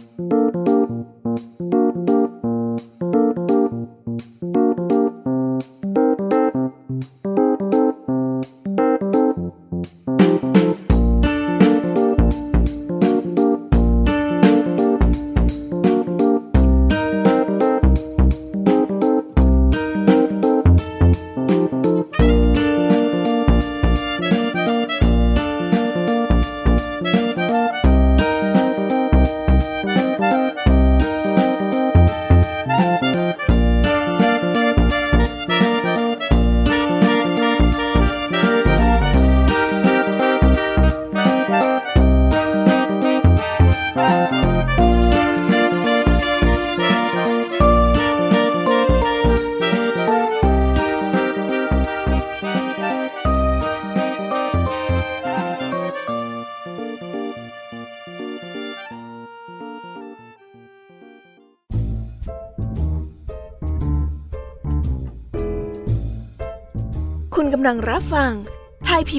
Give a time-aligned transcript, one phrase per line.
[0.00, 0.39] คุณ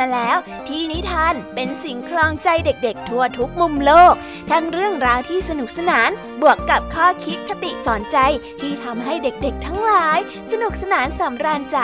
[0.00, 0.36] มาแล้ว
[0.68, 4.14] ที่นิทานเป็นสิ่งคลองใจเด็กๆ ทั่วทุกมุมโลก
[4.50, 6.10] ทั้งเรื่องราวที่สนุกสนาน
[6.42, 8.18] บวกกับข้อคิดคติสอนใจ
[8.60, 10.18] ที่ทำให้เด็กๆ ทั้งหลาย
[10.52, 11.78] สนุกสนานสำราญใจ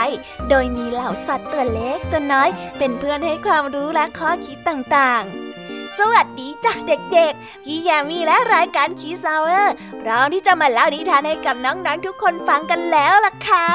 [0.48, 2.48] โดยมีเหล่าสัตว์ตัวเล็กตัวน้อย
[2.78, 13.68] เป็นเพื่อนให้ความรู้และข้อคิดต่างๆสวัสดีจ้ะเด็กๆ พี่ยามีและรายการคีซาวเออร์พร้อมที่จะมาเล่านิทานให้กับน้องๆทุกคนฟังกันแล้วล่ะค่ะ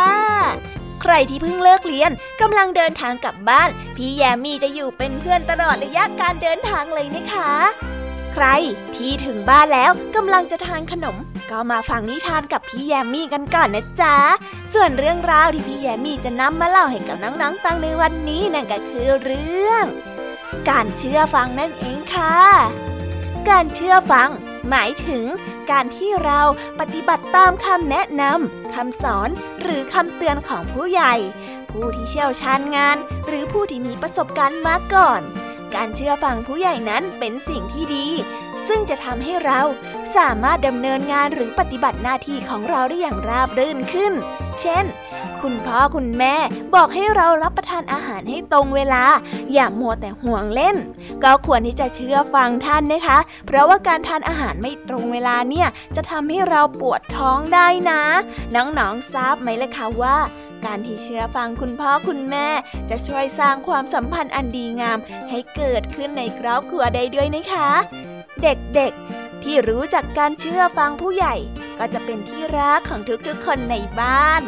[1.04, 7.54] ใครที่เพิ่งเลิกเรียนกำลังเดินทางกลับบ้าน พี่แยมมี่จะอยู่เป็นเพื่อนตลอดระยะการเดินทางเลยนะคะ
[8.34, 8.46] ใคร
[8.96, 11.16] ที่ถึงบ้านแล้วกำลังจะทานขนม
[11.50, 14.16] ก็มาฟังนิทานกับพี่แยมมี่กันก่อนนะจ๊ะ
[14.74, 19.86] ส่วนเรื่องราวที่พี่แยมมี่จะนำมาเล่าให้กับน้องๆฟังในวันนี้นั่นก็คือเรื่อง
[20.70, 22.38] การเชื่อฟังนั่นเองค่ะ
[23.50, 24.30] การเชื่อฟัง
[24.70, 25.26] หมายถึง
[25.72, 26.42] การที่เรา
[26.80, 29.30] ปฏิบัติตามคำแนะนำคำสอน
[29.62, 31.14] หรือคำเตือนของผู้ใหญ่
[31.72, 32.98] ผู้ที่เชี่ยวชาญงาน
[33.28, 35.22] หรือผู้ที่มีประสบการณ์มาก่อน
[35.76, 38.08] การเชื่อฟังผู้ใหญ่นั้นเป็นสิ่งที่ดี
[38.68, 39.62] ซึ่งจะทำให้เรา
[40.16, 44.14] สามารถดำเนินงานหรือปฏิบัติหน้าที่ของเราได้อย่างราบรื่นขึ้น
[44.62, 44.86] เช่น
[45.44, 46.36] คุณพ่อคุณแม่
[46.76, 49.04] บอกให้เรารับประทานอาหารให้ตรงเวลา
[49.54, 50.76] อย่ามัวแต่ห่วงเล่น
[51.24, 58.02] ก็ควรที่จะเชื่อฟังท่านนะคะ เพราะว่าการทานอาหารไม่ตรงเวลาเนี่ยจะทำให้เราปวดท้องได้นะ
[58.56, 60.18] น้องๆทราบไหมล่ะคะว่า
[60.66, 62.48] การที่เชื่อฟังคุณพ่อคุณแม่
[62.90, 64.98] จะช่วยสร้างความสัมพันธ์อันดีงาม
[65.30, 67.70] ให้เกิดขึ้นในครอบครัวได้ด้วยนะคะ
[68.42, 71.36] เด็กๆ ที่รู้จักการเชื่อฟังผู้ใหญ่
[71.80, 74.44] ก็จะเป็นที่รักของทุกๆคนในบ้าน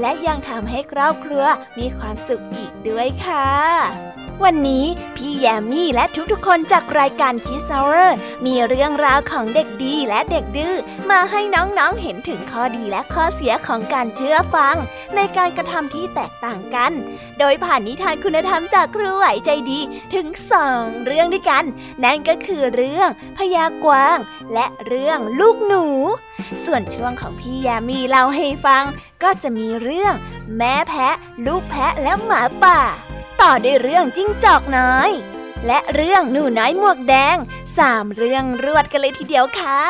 [0.00, 1.44] และยังทำให้ครอบครัว
[1.78, 4.07] มีความสุขอีกด้วยค่ะ
[4.44, 4.84] วันนี้
[5.16, 8.16] พี่แยมมี่และทุกๆคนจากรายการคิสเซอร์
[8.46, 10.74] มีเรื่องราวของเด็กดีและเด็กดื้อ
[11.10, 14.76] มาให้น้องๆเห็นถึงข้อดีและข้อเสียของการเชื่อฟัง
[15.16, 16.92] ในการกระทำที่แตกต่างกัน
[17.38, 19.80] โดยผ่านนิทานคุณธรรมจากครูไหวใจดี
[20.14, 21.64] ถึงสองเรื่องด้วยกัน
[22.04, 24.18] นั่นก็คือเรื่องพญากวาง
[24.54, 25.84] และเรื่องลูกหนู
[26.64, 28.84] ส่วนช่วงของพี่แยมมี่เล่าให้ฟัง
[29.22, 30.14] ก็จะมีเรื่อง
[30.56, 31.14] แม่แพะ
[31.46, 32.80] ลูกแพะและหมาป่า
[33.40, 35.10] ต่อด้วยเรื่องจิ้งจอกน้อย
[35.66, 37.36] และเรื่องหนูน้อยหมวกแดง
[37.78, 39.80] สามเรื่องรวดกันเลยทีเดียวค่ะ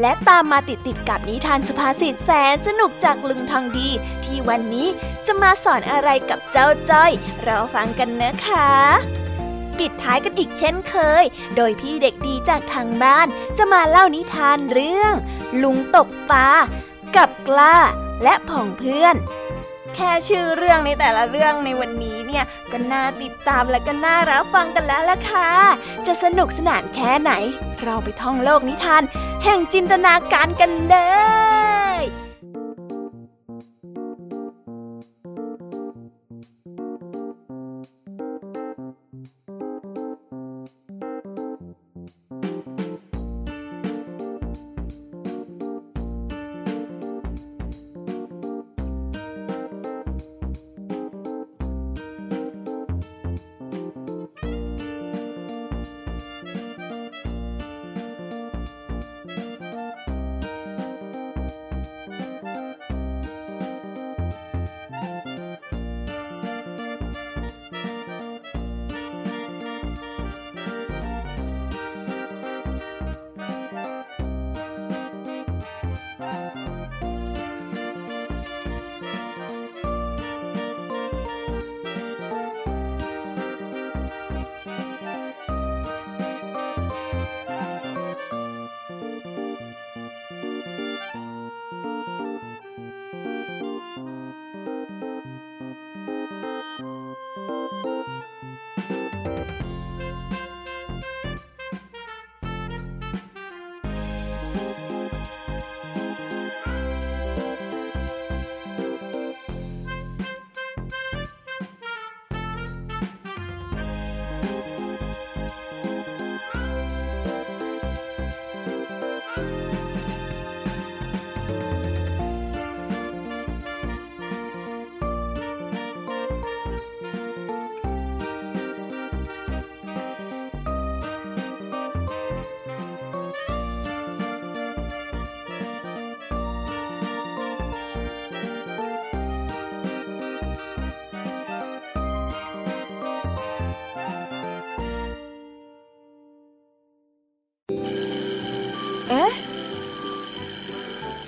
[0.00, 3.90] และตามมาติดติดกับนิทานสุภาษิตแสนสนุกจากลุงทองดี
[4.24, 4.88] ที่วันนี้
[5.26, 7.12] จะมาสอนอะไรกับเจ้าจ้อย
[7.44, 8.70] เราฟังกันนะคะ
[9.78, 11.24] ปิดท้ายกันอีกเช่นเคย
[11.56, 13.26] โดยพี่เด็กดีจากทางบ้าน
[13.58, 15.14] จะมาเล่านิทานเรื่อง
[15.62, 16.48] ลุงตกปลา
[17.16, 17.76] กับกล้า
[18.22, 19.14] และผ่องเพื่อน
[19.96, 25.50] แค่ชื่อเรื่องในแต่ละเรื่องในวันนี้เนี่ยก็น่าติดตามและก็น่ารับฟังกันแล้วล่ะค่ะ
[26.06, 27.32] จะสนุกสนานแค่ไหน
[27.82, 29.02] เราไปท่องโลกนิทาน
[29.44, 30.96] แห่งจินตนาการกันเล
[31.54, 31.55] ย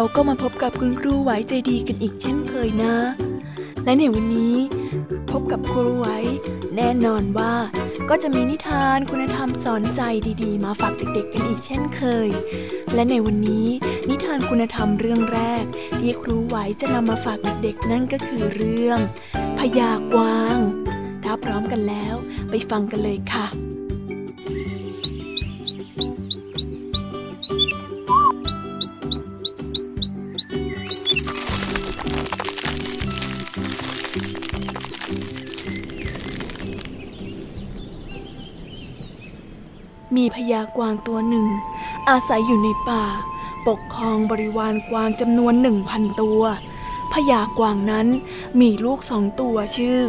[0.00, 2.96] เราก็มาพบกับคุณครูไหวใจดีกันอีกเช่นเคยนะ
[3.84, 4.56] และในวันนี้
[5.30, 6.06] พบกับครูไหว
[6.76, 7.54] แน่นอนว่า
[8.10, 10.02] ก็จะมีนิทานคุณธรรมสอนใจ
[10.42, 12.28] ดีๆ มาฝากเด็กๆกันอีกเช่นเคย
[12.94, 13.66] และในวันนี้
[14.08, 15.64] นิทานคุณธรรมเรื่องแรก
[15.98, 18.98] ที่ครูไหวจะนำมาฝากเด็กๆ นั่นก็คือเรื่อง
[19.58, 20.58] พยากวาง
[21.24, 22.14] ถ้าพร้อมกันแล้ว
[22.50, 23.46] ไปฟังกันเลยค่ะ
[40.18, 41.46] มีพญากวางตัวหนึ่ง
[42.08, 43.04] อาศัยอยู่ในป่า
[43.68, 46.42] ปกครองบริวารกวางจำนวนหนึ่งพันตัว
[47.12, 48.06] พญากวางนั้น
[48.60, 50.00] มีลูกสองตัวชื่อ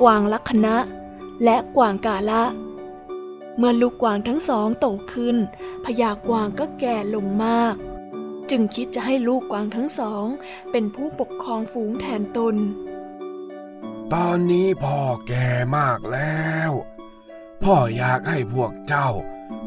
[0.00, 0.76] กวางลักคนะ
[1.44, 2.44] และกวางกาละ
[3.56, 5.36] เมื่อลูกกวางทั้งสองโตขึ้น
[5.84, 7.74] พญากวางก็แก่ลงมาก
[8.50, 10.26] จึงคิดจะให้ลูกกวางทั้งสอง
[10.70, 12.56] เป็นผู้ปกครองฝูงแทนตน
[14.14, 16.72] ตอนนี้พ่อแก่มากแล้ว
[17.64, 19.10] พ่ออยากให้พวกเจ้า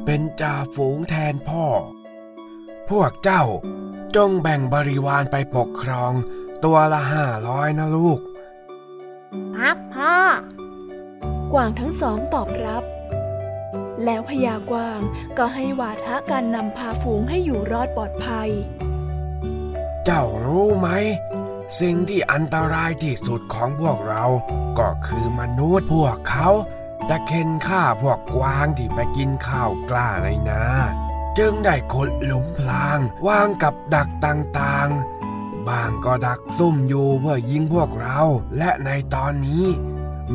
[0.06, 1.66] เป็นจ่าฝูงแทนพ่อ
[2.90, 3.44] พวกเจ้า
[4.16, 6.14] จงแบ่งบริวารไปปกครอง
[6.64, 8.20] ตัวละห้าร้อยนะลูก
[9.56, 10.16] ครับพ่อ
[11.54, 12.84] กวางทั้งสองตอบรับ
[14.06, 15.00] แล้วพญากวาง
[15.38, 18.50] ก็ให้วาทะการนำพาฝูงให้อยู่รอดปลอดภัย
[20.06, 20.90] เจ้ารู้ไหม
[21.80, 24.26] สิ่งที่อันตรายที่สุดของพวกเรา
[24.80, 26.48] ก็คือมนุษย์พวกเขา
[27.10, 30.64] จะเค้นฆ่าพวกกวางที่ไปกินข้าวกล้าในนา
[31.38, 38.20] จึงได้ขดหลุมพรางวางกับดักต่างๆ บางก็ดักซุ่มอยู่เพื่อยิงพวกเรา
[38.58, 39.66] และในตอนนี้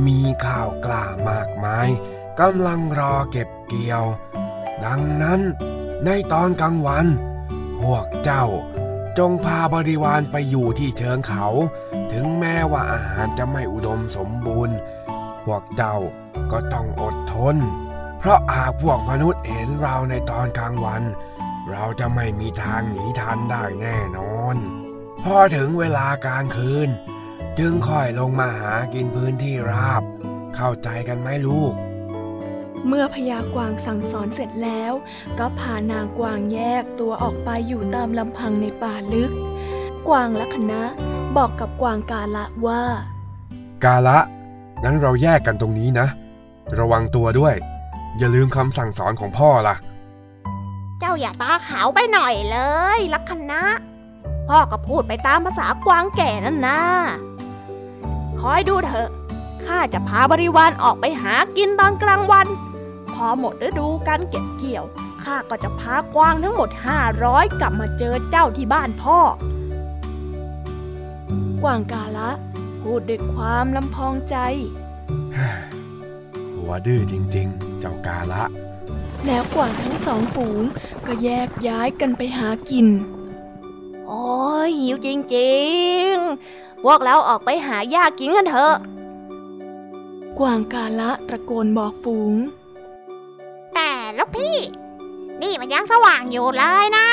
[0.07, 1.89] มีข้าวกล้ามากมาย
[2.41, 4.05] กำลังรอเก็บเกี่ยว
[4.85, 5.41] ดังนั้น
[6.05, 7.07] ในตอนกลางวัน
[7.81, 8.45] พวกเจ้า
[9.19, 11.47] จงพาบริวารไปอยู่ที่เชิงเขา
[12.13, 14.77] ถึงแม้ว่าอาหารจะไม่อุดมสมบูรณ์
[15.45, 15.97] พวกเจ้า
[16.53, 17.57] ก็ต้องอดทน
[18.19, 21.03] เพราะหากพวกมนุษย์เห็นเราในตอนกลางวัน
[21.71, 24.57] เราจะไม่มีทางหนีทันได้แน่นอน
[25.25, 26.89] พอถึงเวลากลางคืน
[27.59, 30.03] จึงค่อยลงมาหากินพื้นที่ราบ
[30.57, 31.75] เข้าใจกันไหมลูก
[32.87, 34.93] เมื่อพญากวางสั่งสอนเสร็จแล้ว
[35.39, 39.33] ก็พานางกวางแยกตัวออกไปอยู่ตามลำพังในป่าลึก
[40.09, 40.83] กวางและคณะ
[41.37, 42.83] บอกกับกวางกาละว่า
[43.85, 44.19] กาละ
[44.85, 46.07] งั้นเราแยกกันตรงนี้นะ
[46.79, 47.55] ระวังตัวด้วย
[48.19, 49.77] อย่าลืมคำสั่งสอนของพ่อล่ะ
[50.99, 52.59] เจ้าอย่าตาขาวไปหน่อยเล
[52.99, 53.63] ยลักษณะ
[54.49, 56.81] พ่อก็พูดไปตามภาษากวางแก่นั่นนะ
[58.41, 59.09] คอยดูเถอะ
[59.65, 62.47] ข้าจะพาบริวารออกไปหากินตอนกลางวัน
[63.15, 64.85] พอหมดฤดูการเก็บเกี่ยว
[65.23, 66.71] ข้าก็จะพากวางทั้งหมด
[67.15, 69.19] 500 กลับมาเจอเจ้าที่บ้านพ่อ
[71.63, 72.31] กวางกาละ
[72.83, 74.37] พูดด้วยความลำพองใจ
[76.67, 78.43] หัวดื้อจริง ๆ เจ้ากาละ
[79.27, 80.63] แล้วกวางทั้งสองฝูง
[81.07, 82.87] ก็แยกย้ายกันไปหากิน
[84.07, 84.27] โอ้
[84.67, 85.57] ยหิวจริ
[86.11, 86.13] ง
[86.49, 88.77] ๆ พวกเราออกไปหาหญ้ากินกันเถอะ
[90.39, 92.35] กวางกาละตะโกนบอกฝูง
[93.75, 94.57] แต่ลูกพี่
[95.43, 97.09] นี่มันยังสว่างอยู่เลยนะ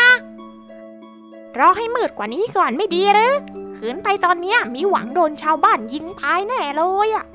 [1.59, 3.33] รอให้มืดกว่านี้ก่อนไม่ดีหรือ
[3.75, 7.25] ขืนไปตอนเนี้ยมีหวังโดนชาวบ้านยิงตายแน่เลยอะ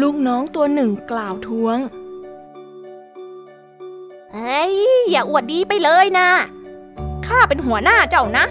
[0.00, 1.78] ลูกน้องตัวหนึ่งกล่าวท้วง
[4.32, 4.74] เฮ้ย
[5.10, 6.28] อย่าอวดดีไปเลยนะ
[7.26, 8.44] ข้าเป็นหัวหน้าเจ้านะ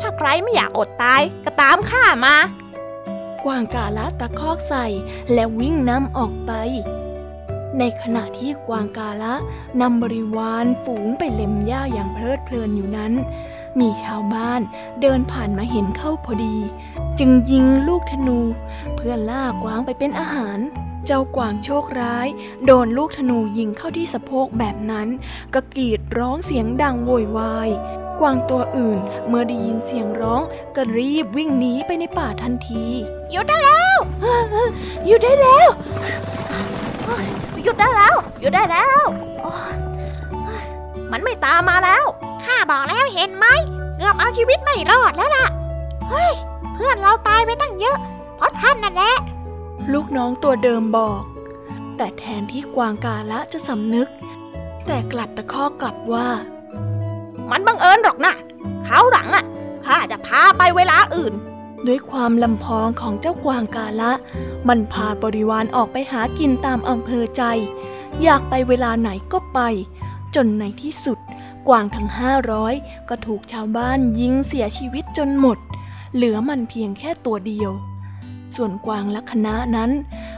[0.00, 2.36] ถ้าใครไม่อยากอดตายก็ตามข้ามา
[3.44, 4.86] กวางกาละตะคอกใส่
[5.32, 6.52] และวิ่งนำออกไป
[7.78, 9.34] ในขณะที่กวางกาละ
[9.80, 13.12] นำบริวารฝูงไปเล็มหญ้าอย่างเพลิดเพลินอยู่นั้น
[13.78, 14.60] มีชาวบ้าน
[15.00, 16.56] เดินผ่านมาเห็นเข้าพอดี
[17.18, 18.40] จึงยิงลูกธนู
[18.96, 20.58] เพื่อล่ากวางไปเป็นอาหาร
[21.06, 22.28] เจ้ากวางโชคร้าย
[22.66, 25.08] โดนลูกธนูยิงเข้าที่สะโพกแบบนั้น
[25.54, 27.70] ก็กรีดร้องเสียงดังโวยวาย
[28.20, 30.42] กวางตัวอื่นเมื่อได้ยินเสียงร้อง
[30.76, 32.86] ก็รีบวิ่งหนีไปในป่าทันที
[33.30, 33.98] หยุดได้แล้ว
[35.06, 35.68] หยุดได้แล้ว
[37.62, 39.00] หยุดได้แล้วหยุดได้แล้ว
[41.12, 42.04] มันไม่ตามมาแล้ว
[42.44, 43.46] ข้าบอกแล้วเห็นไหม
[43.96, 45.46] เกือบเอาชีวิตไม่รอดแล้วล่ะ
[46.10, 46.32] เฮ้ย
[46.74, 47.98] เพื่อนเราตายไปตั้งเยอะ
[48.36, 49.14] เพราะท่านนั่นแหละ
[49.92, 51.22] ลูกน้องตัวเดิมบอก
[51.96, 54.08] แต่แทนที่กวางกาละจะสำนึก
[54.86, 56.28] แต่กลับตะคอกกลับว่า
[57.50, 58.34] มันบังเอิญหรอกนะ
[58.84, 59.44] เขาหลังอะ
[59.86, 61.34] ข้าจะพาไปเวลาอื่น
[61.86, 64.12] ด้วยความลำพองของเจ้ากวางกาละ
[64.68, 67.42] มันพาบริวารออกไปหากินตามอำเภอใจ
[68.22, 69.60] อยากไปเวลาไหนก็ไป
[70.34, 71.18] จนในที่สุด
[71.68, 72.74] กวางทั้งห้าร้อย
[73.08, 75.58] ก็ถูกชาวบ้านยิงเสียชีวิตจนหมด
[76.14, 77.70] เหลือมันเพียงแค่ตัวเดียว
[78.56, 79.90] ส่วนกวางและคณะนั้น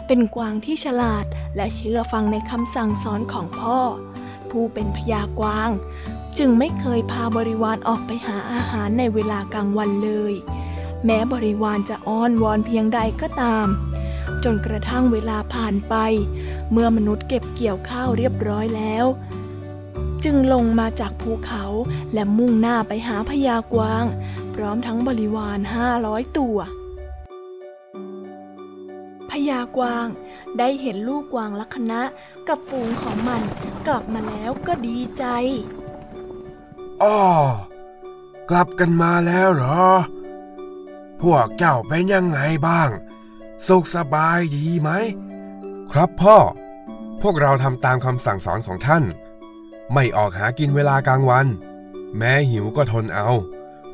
[0.07, 1.25] เป็นกวางที่ฉลาด
[1.57, 3.79] และเชื่อฟังในคำสั่งสอนของพ่อ
[4.51, 5.71] ผู้เป็นพญากวาง
[6.39, 10.35] จึงไม่เคยพาบริวารออกไปหาอาหารในเวลากลางวันเลย
[11.05, 13.67] แม้บริวารจะอ้อนวอนเพียงใดก็ตาม
[14.45, 15.95] จนกระทั่งเวลาผ่านไป
[16.73, 19.07] เมื่อมนุษย์เก็บเกี่ยวข้าวเรียบร้อยแล้ว
[20.25, 21.65] จึงลงมาจากภูเขา
[22.15, 24.05] และมุ่งหน้าไปหาพญากวาง
[24.55, 26.57] พร้อมทั้งบริวารห้าร้อยตัว
[29.51, 30.07] ญากวาง
[30.59, 32.01] ได้เห็นลูกกวางลักษณะ
[32.49, 33.43] กับฝูงของมัน
[33.87, 35.25] กลับมาแล้วก็ดีใจ
[37.03, 37.21] อ้อ
[38.51, 39.85] กลับกันมาแล้วเหรอ
[41.23, 42.91] พวกเจ้าเป็นยังไงบ้าง
[43.67, 44.91] สุขสบายดีไหม
[45.93, 46.37] ครับพ่อ
[47.23, 49.05] พวกเราทำตามคำสั่งสอนของท่าน
[49.95, 51.47] ไม่ออกหากินเวลากลางวัน
[52.17, 53.29] แม้หิวก็ทนเอา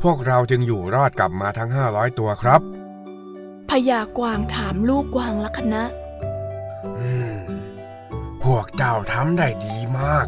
[0.03, 2.61] พวกเราจึงอยู่รอดกลับมาทั้งห้าร้อยตัวครับ
[3.71, 5.83] พญากวางถามลูกกวางลักษณะ
[6.99, 7.39] อืม
[8.43, 10.27] พวกเจ้าทำได้ดีมาก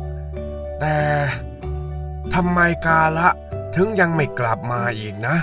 [0.80, 0.98] แต่
[2.34, 3.28] ทำไมกาละ
[3.74, 5.36] ถึงยังไม่กลับมาอีกนะ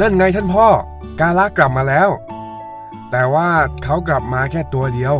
[0.00, 0.66] นั่นไงท่านพ่อ
[1.20, 2.10] กาละกลับมาแล้ว
[3.10, 3.48] แต่ว่า
[3.82, 5.16] เขากลับมาแค่ตัวเดียว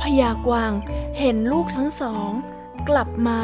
[0.00, 0.72] พญากวาง
[1.18, 2.30] เห็นลูกทั้งสอง
[2.88, 3.38] กลับมา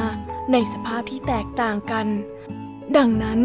[0.52, 2.06] ในสภาพที่แตกต่างกัน
[2.96, 3.40] ดังนั้น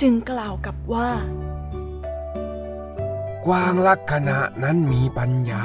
[0.00, 1.47] จึงกล่าวกับว่าก
[3.50, 5.52] วางลักษณะนั้นมีปัญญ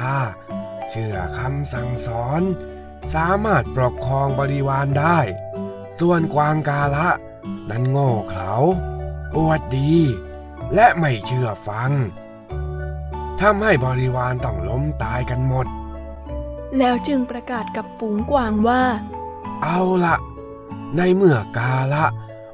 [0.90, 2.42] เชื่อคำสั่งสอน
[3.14, 5.18] สามารถปกครองบริวารได้
[6.00, 7.08] ส่วนกวางกาละ
[7.70, 8.52] นั้นโง่เขลา
[9.36, 9.94] อวดดี
[10.74, 11.92] และไม่เชื่อฟัง
[13.40, 15.66] ทำให้บริวารต้องล้มตายกันหมด
[16.78, 18.82] แล้วจึงประกาศกับฝูงกวางว่า
[19.62, 20.16] เอาละ
[20.96, 22.04] ในเมื่อกาละ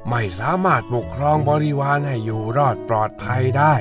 [0.09, 3.75] ไม่สามารถปกครองบริวารให้อยู่รอดปลอดภัยได้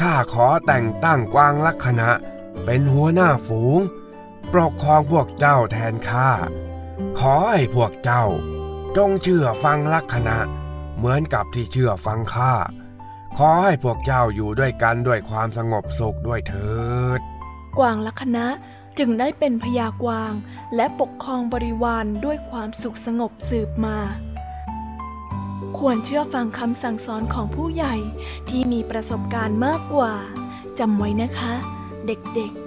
[0.00, 2.10] ข้าขอแต่งตั้งกวางลักษณะ
[2.64, 3.80] เป็นหัวหน้าฝูง
[4.52, 6.30] ปกครองพวกเจ้าแทนข้า
[7.18, 8.24] ขอให้พวกเจ้า
[8.96, 10.38] จงเชื่อฟังลักษณะ
[10.96, 12.54] เหมือนกับที่เชื่อฟังข้า
[13.38, 16.76] ขอให้พวกเจ้าอยู่ด้วยกันด้วยความสงบสุขด้วยเถิ
[17.18, 17.20] ด
[17.78, 18.46] กวางลักษณะ
[18.98, 20.32] จึงได้เป็นพญากวาง
[20.76, 23.98] และปกครองบริวารด้วยความสุขสงบสืบมา
[25.78, 27.94] ควรเชื่อฟังคำสั่งสอนของผู้ใหญ่
[28.48, 30.14] ที่มีประสบการณ์มากกว่า
[30.78, 31.52] จำไว้นะคะ
[32.06, 32.65] เด็กๆ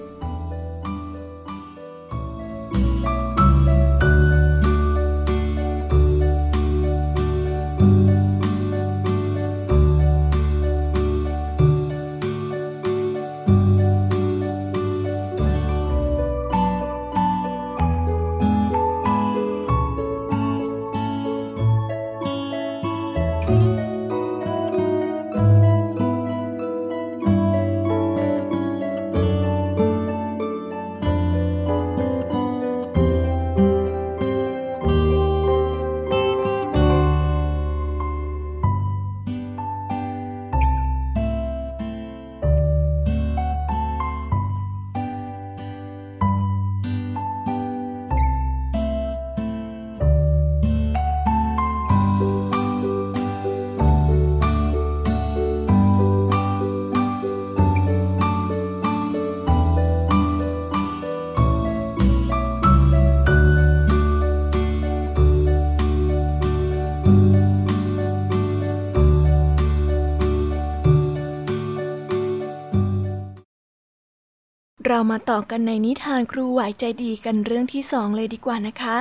[74.91, 78.97] เรามาต่อกันในนิทานครูไหวใจดีกันเรื่องที่สองเลยดีกว่านะคะ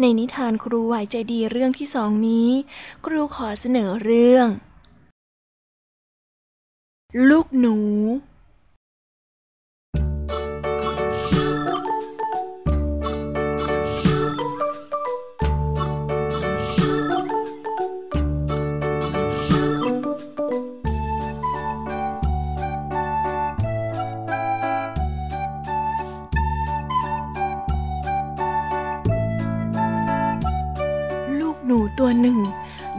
[0.00, 2.48] ในนิทานครูไหวใจดีเรื่องที่สองนี้
[3.06, 4.46] ครูขอเสนอเรื่อง
[7.28, 7.78] ลูกหนู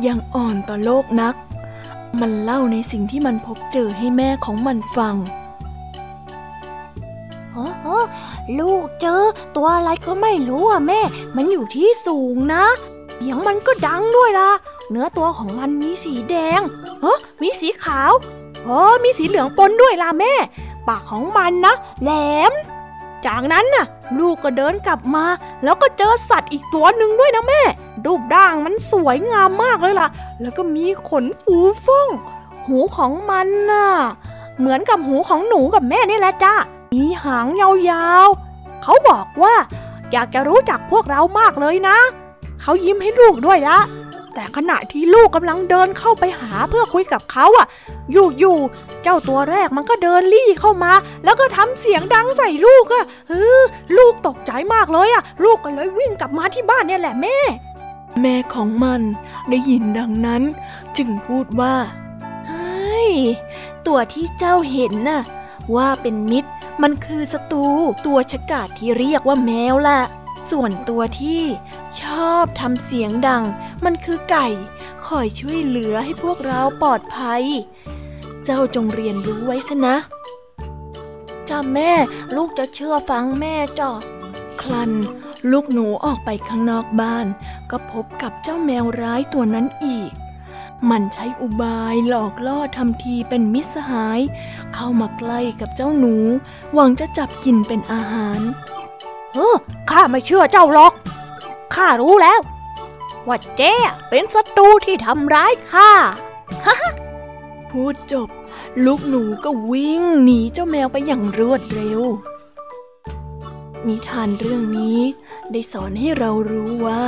[0.08, 1.36] ยังอ่อนต่อโลกนัก
[2.22, 5.16] มันเล่าในสิ่งที่มันพบเจอให้แม่ของมันฟัง
[7.52, 8.06] เฮ้อเฮ้อ
[8.60, 9.24] ลูกเจอ
[9.56, 11.02] ตัวอะไรก็ไม่รู้อะแม่
[11.36, 12.64] มันอยู่ที่สูงนะ
[13.14, 14.52] เสียงมันก็ดังด้วยล่ะ
[14.90, 16.62] เนื้อตัวของมันมีสีแดง
[17.02, 18.12] เฮ้อมีสีขาว
[18.66, 20.34] เฮ้อมีสีเหลืองปนด้วยล่ะแม่
[20.88, 22.12] ปากของมันนะ แหล
[22.50, 22.52] ม
[23.26, 23.86] จากนั้นน่ะ
[24.20, 25.26] ลูกก็เดินกลับมา
[25.64, 27.62] แล้วก็เจอสัตว์อีกตัวหนึ่งด้วยนะแม่
[28.06, 30.08] รูปร่างมันสวยงามมากเลยล่ะ
[30.42, 32.10] แล้วก็มีขนฟูฟ่อง
[32.68, 33.88] หูของมันน่ะ
[34.60, 36.56] เหมือนกับหูของหนูกับแม่นี่แหละจ้า
[36.94, 39.56] มีหางยาวๆ เขาบอกว่า
[40.12, 41.98] อยากจะรู้จักพวกเรามากเลยนะ
[42.62, 43.78] เขายิ้มให้ลูกด้วยละ
[44.36, 47.68] แต่ขณะที่ลูกกำลังเดินเข้าไปหาเพื่อคุยกับเขาอะ
[48.12, 50.92] อยู่ๆ เจ้าตัวแรกมันก็เดินลี่เข้ามา
[51.24, 53.62] แล้วก็ทำเสียงดังใส่ลูกอะเออ
[53.98, 57.38] ลูกตกใจมากเลยอะ ลูกก็เลยวิ่งกลับมาที่บ้านเนี่ยแหละแม่
[58.22, 59.02] แม่ของมัน
[59.50, 60.44] ได้ยินดังนั้น
[60.98, 61.76] จึงพูดว่า
[62.48, 63.12] เฮ้ย
[63.88, 65.22] ตัวที่เจ้าเห็นน่ะ
[65.76, 67.66] ว่าเป็นมิตร มันคือศัตรู
[68.06, 70.00] ตัวฉกาจที่เรียกว่าแมวล่ะ
[70.52, 71.44] ส่วนตัวที่
[72.02, 73.44] ชอบทำเสียงดัง
[73.86, 74.48] มันคือไก่
[75.08, 77.44] คอยช่วยเหลือให้พวกเราปลอดภัย
[78.46, 79.96] เจ้าจงเรียนรู้ไว้ซะนะ
[81.50, 81.92] จ้าแม่
[82.36, 83.92] ลูกจะเชื่อฟังแม่จ้ะ
[84.62, 84.92] คลัน
[85.52, 87.28] ลูกหนูออกไปข้างนอกบ้าน
[87.72, 90.12] ก็พบกับเจ้าแมวร้ายตัวนั้นอีก
[90.90, 94.20] มันใช้อุบายหลอกล่อทำทีเป็นมิตรสหาย
[94.74, 96.16] เข้ามาใกล้กับเจ้าหนู
[96.74, 98.42] หวังจะจับกินเป็นอาหาร
[99.34, 99.56] เออ
[99.90, 100.94] ข้าไม่เชื่อเจ้าหรอก
[101.76, 102.40] ข้ารู้แล้ว
[103.28, 103.74] ว่าเจ๊
[104.10, 105.92] เป็นศัตรูที่ทำร้ายข้า
[107.70, 108.30] พูดจบ
[108.86, 112.02] ลูกหนูก็วิ่งหนีเจ้าแมวไปอย่างรวดเร็ว
[113.88, 115.00] นิทานเรื่องนี้
[115.52, 117.04] ได้สอนให้เรารู้ว่า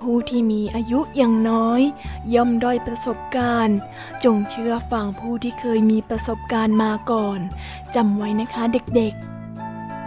[0.00, 1.80] ผู้ที่มีอายุยังน้อย
[2.34, 3.78] ย่อมด้อยประสบการณ์
[4.24, 7.40] จงเชื่อฟังผู้ที่เคยมีประสบการณ์มาก่อน
[7.94, 9.31] จำไว้นะคะเด็กๆ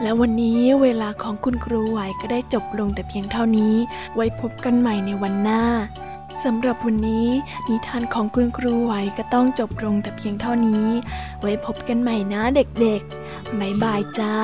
[0.01, 3.75] และวันนี้เวลาของคุณครูไหวก็ได้จบลงแต่เพียงเท่านี้
[4.15, 5.63] ไว้พบกันใหม่ในวันหน้า
[6.43, 7.27] สำหรับวันนี้
[7.69, 10.87] นิทานของคุณครูไหวก็ต้องจบลงแต่เพียงเท่านี้
[11.41, 14.35] ไว้พบกันใหม่นะเด็กๆ บ๊ายบายจ้า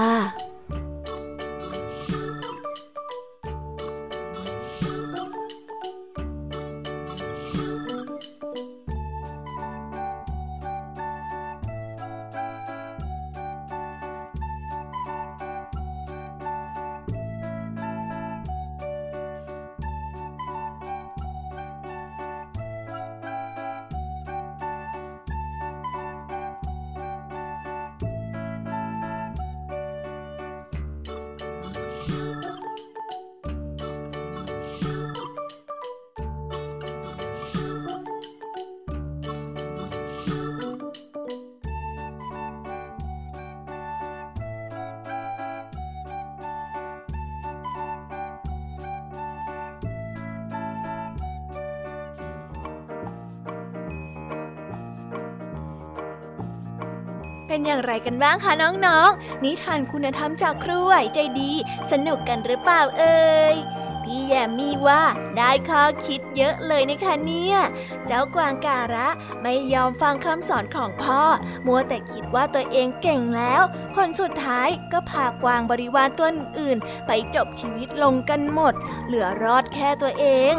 [57.51, 58.53] เป็นอย่างไรกันบ้างคะ
[58.85, 61.51] น้องๆ นิทานคุณธรรมจากครูไหวใจดี
[61.91, 63.55] สนุกกันหรือเปล่าเอ่ย
[64.03, 65.01] พี่แยมมีว่า
[65.37, 67.57] ได้ข้อคิดเยอะเลยนะคะเนี่ย
[68.05, 69.07] เจ้ากวางการะ
[69.41, 71.21] ไม่ยอมฟังคำสอนของพ่อ
[71.67, 73.61] มัวแต่คิดว่าตัวเองเก่งแล้ว
[73.93, 78.73] ผลสุดท้ายก็พากวางบริวารตัวอื่นไปจบชีวิตลงกันหมด
[79.05, 80.53] เหลือรอดแค่ตัวเอง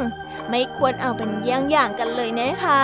[0.51, 2.83] ไม่ควรเอาเป็นเยี่ยงอย่างกันเลยนะคะ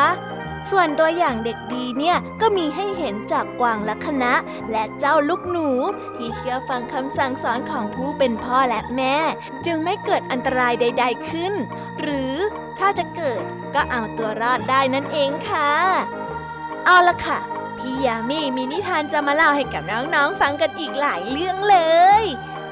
[0.71, 1.59] ส่วนตัวอย่างเด็ก
[1.99, 4.35] เนี่ยก็มีให้เห็นจากกวางลัคนะ
[4.71, 5.69] และเจ้าลูกหนู
[6.17, 9.17] ที่เชื่อฟังคำสั่งสอนของผู้เป็นพ่อและแม่
[9.67, 11.55] จึงไม่เกิดอันตรายใด ๆขึ้น
[12.01, 12.35] หรือ
[12.79, 13.43] ถ้าจะเกิด
[13.75, 15.71] ก็เอาตัวรอดได้นั่นเองค่ะ
[16.87, 17.39] เอาละค่ะ
[17.79, 21.79] พี่ยามีมีนิทานจะมาเล่าให้กับน้องๆฟังกันอีกหลายเรื่องเล
[22.23, 22.25] ย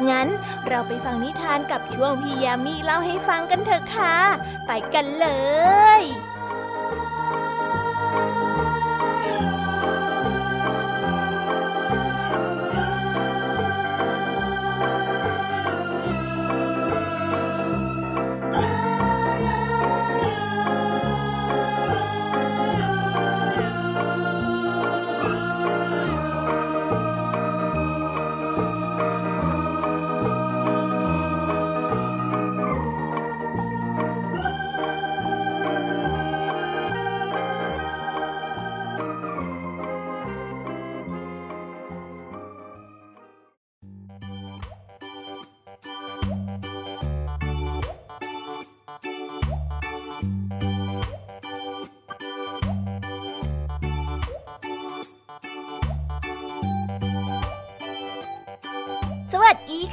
[0.08, 0.28] งั้น
[0.68, 4.16] เราไปฟังนิทานกับช่วงพี่ยามีเล่าให้ฟังกันเถอะค่ะ
[4.66, 5.28] ไปกันเล
[6.00, 6.02] ย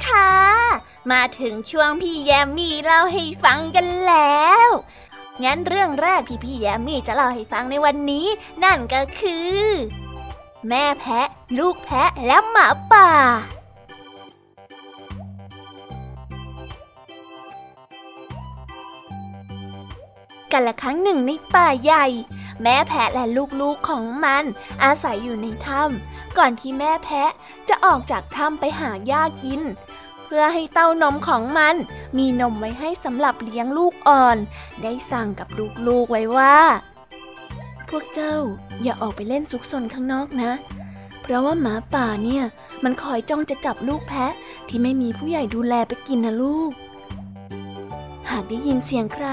[0.08, 0.30] ค่ะ
[1.12, 4.68] มาถึงช่วงพี่แยมมี่เล่าให้ฟังกันแล้ว
[5.44, 8.26] งั้นเรื่องแรกที่พี่แยมมี่จะเล่าให้ฟังในวันนี้
[8.64, 9.62] นั่นก็คือ
[10.68, 11.28] แม่แพะ
[11.58, 13.10] ลูกแพะและหมาป่า
[20.52, 22.06] กันละครั้งหนึ่งในป่าใหญ่
[22.62, 23.24] แม่แพะและ
[23.60, 24.44] ลูกๆของมัน
[24.82, 27.30] อาศัยอยู่ในถ้ำ ก่อนที่แม่แพะ
[27.68, 29.62] จะออกจากถ้ำไปหาหญ้ากิน
[30.24, 31.74] เพื่อให้เต้านมของมัน
[32.18, 34.36] มีนมไว้ให้สำหรับเลี้ยงลูกอ่อน
[34.82, 35.48] ได้สั่งกับ
[35.86, 36.56] ลูกๆไว้ว่า
[37.88, 38.36] พวกเจ้า
[38.82, 40.52] อย่าออกไปเล่นซุกซนข้างนอกนะ
[41.22, 42.44] เพราะว่าหมาป่าเนี่ย
[42.84, 44.32] มันคอยจ้องจะจับลูกแพะ
[44.68, 46.72] ที่ไม่มีผู้ใหญ่ดูแลไปกินนะลูก
[48.30, 49.26] หากได้ยินเสียงใคร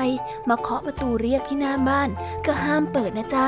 [0.49, 2.09] มาเคาะประตูเรียกที่หน้าบ้าน
[2.45, 3.47] ก็ห้ามเปิดนะจ๊ะ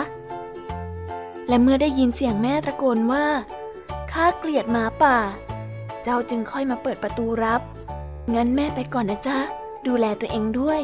[1.47, 3.25] และเมื่อได้ยินเสียงแม่ตะโกนว่า
[4.11, 5.17] ข้าเกลียดหมาป่า
[6.03, 7.61] เจ้าจึงค่อยมาเปิดประตูรับ
[8.33, 9.37] งั้นแม่ไปก่อนนะจ๊ะ
[9.87, 10.81] ดูแลตัวเองด้วย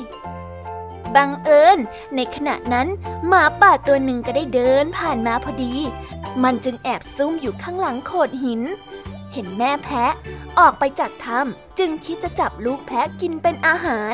[1.16, 1.78] บังเอิญ
[2.16, 2.88] ในขณะนั้น
[3.28, 5.74] หมาป่าตัวหนึ่งก็ได้เดินผ่านมาพอดี
[6.44, 8.62] มันจึงแอบซุ่มอยู่ข้างหลังโขดหิน
[9.34, 10.14] เห็นแม่แพะ
[10.60, 14.14] ออกไปจากถ้ำจึงคิดจะจับลูกแพะกินเป็นอาหาร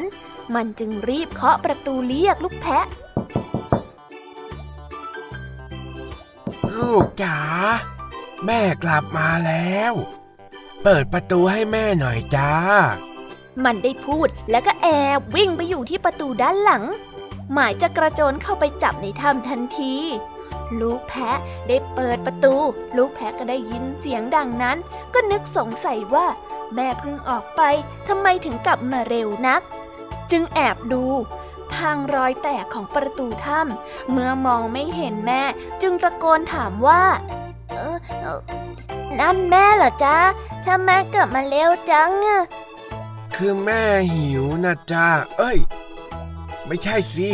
[0.56, 2.86] มันจึงรีบเคาะประตูเรียกลูกแพะ
[6.86, 7.38] ลูกจ๋า
[8.46, 9.94] แม่กลับมาแล้ว
[10.84, 12.52] เปิดประตูให้แม่หน่อยจ้า
[13.64, 16.84] มันได้พูดแล้วก็แอบวิ่งไปอยู่ที่ประตูด้านหลัง
[17.54, 19.94] หมายจะกระโจนเข้าไปจับในถ้ำทันที
[20.80, 22.56] ลูกแพะได้เปิดประตู
[22.98, 24.78] ลูกแพะก็ได้ยินเสียงดังนั้น
[25.14, 26.28] ก็นึกสงสัยว่า
[26.76, 27.62] แม่เพิ่งออกไป
[28.08, 29.62] ทำไมถึงกลับมาเร็วนัก
[30.32, 31.04] จึงแอบดู
[31.80, 35.42] ทางรอยแตกของประตูถ้ำเมื่อมองไม่เห็นแม่
[35.82, 37.04] จึงตะโกนถามว่า
[37.72, 38.42] เออเออ
[39.20, 40.18] นั่นแม่เหรอจ๊ะ
[40.68, 42.44] ทำไมกลับมาเร็วจังอะ
[43.36, 43.82] คือแม่
[44.14, 45.08] หิวนะจ้า
[45.38, 45.58] เอ้ย
[46.68, 47.30] ไม่ใช่สิ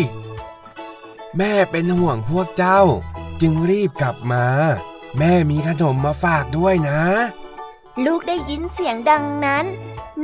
[1.38, 2.82] แม่เป็นห่วงพวกเจ้า
[3.42, 4.46] จึงรีบกลับมา
[5.18, 7.02] แม่มีขนมมาฝากด้วยนะ
[8.06, 9.66] ลูกได้ยินเสียงดังนั้น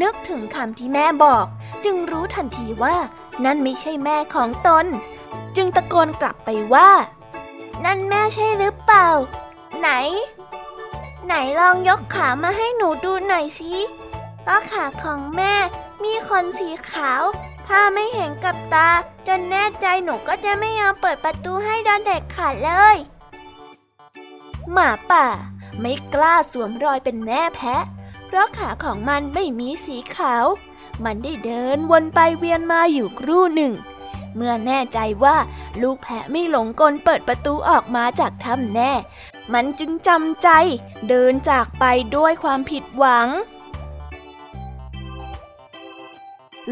[0.01, 1.45] นึกถึงคำที่แม่บอก
[1.85, 2.95] จึงรู้ทันทีว่า
[3.45, 4.85] นั่นไม่ใช่แม่ของตน
[5.55, 6.89] จึงตะโกนกลับไปว่า
[7.85, 9.07] นั่นแม่ใช่หรือเปล่า
[9.79, 9.89] ไหน
[11.25, 13.75] ไหนลองยกขามาให้หนูดูหน่อยสิ
[14.41, 15.53] เพราะขาของแม่
[16.03, 17.21] มีขนสีขาว
[17.67, 18.89] ถ้าไม่เห็นกับตา
[19.27, 22.97] จนแน่ใจหนูก็จะไม่ยอมเปิดประตูให้โดนเด็กขาดเลย
[24.71, 25.25] หมาป่า
[25.79, 27.83] ไม่กล้าสวมรอยเป็นแม่แพะ
[28.25, 30.45] เพราะขาของมันไม่มีสีขาว
[31.05, 33.73] มันได้เดินวนไปเวียนมาอยู่ครู่หนึ่ง
[34.35, 35.37] เมื่อแน่ใจว่า
[35.81, 38.91] ลูกแพะไม่หลงกลเปิดประตูออกมาจากถ้ำแน่
[39.53, 40.49] มันจึงจำใจ
[41.09, 43.27] เดินจากไปด้วยความผิดหวัง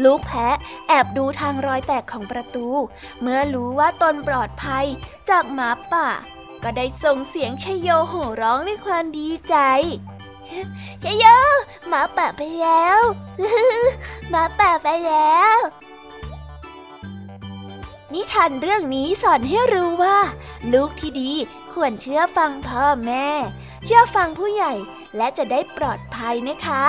[0.04, 0.56] ลูกแพะ
[0.88, 2.68] แอบดูทางรอยแตกของประตู
[3.20, 4.86] เมื่อรู้ว่าตนปลอดภัย
[5.30, 6.08] จากหมาป่า
[6.62, 9.56] ก็ได้ส่งเสียงชยโยโห่ร้องด้วยความดีใจ
[11.02, 11.26] เยโย
[11.88, 13.00] หมาป่าไปแล้ว
[14.30, 15.58] หมาป่าไปแล้ว
[18.12, 20.18] นิทานเรื่องนี้สอนให้รู้ว่า
[20.72, 21.32] ลูกที่ดี
[21.72, 23.28] ควรเชื่อฟังพ่อแม่
[23.84, 24.72] เชื่อฟังผู้ใหญ่
[25.16, 26.84] และจะได้ปลอดภัยนะคะ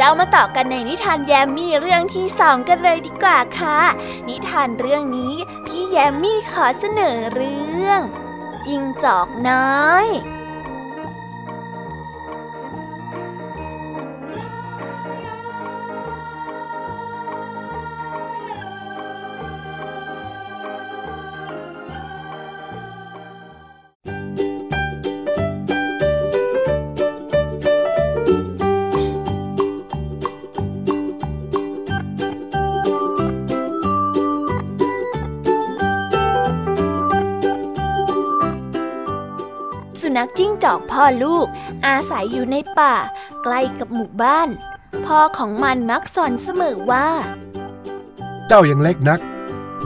[0.00, 3.80] เรามาต่อกันในนิทานแยมมี่เรื่องที่สองกันเลยดีกว่าค่ะ
[4.28, 5.34] นิทานเรื่องนี้
[5.66, 8.00] พี่แยมมี่ขอเสนอเรื่อง
[8.66, 10.06] จิงจอกน้อย
[40.38, 41.46] จิ้งจอกพ่อลูก
[41.86, 42.94] อาศัยอยู่ในป่า
[43.42, 44.48] ใกล้กับหมู่บ้าน
[45.06, 47.08] พ่อของมันมักสอนเสมอว่า
[48.48, 49.20] เจ้ายังเล็กนัก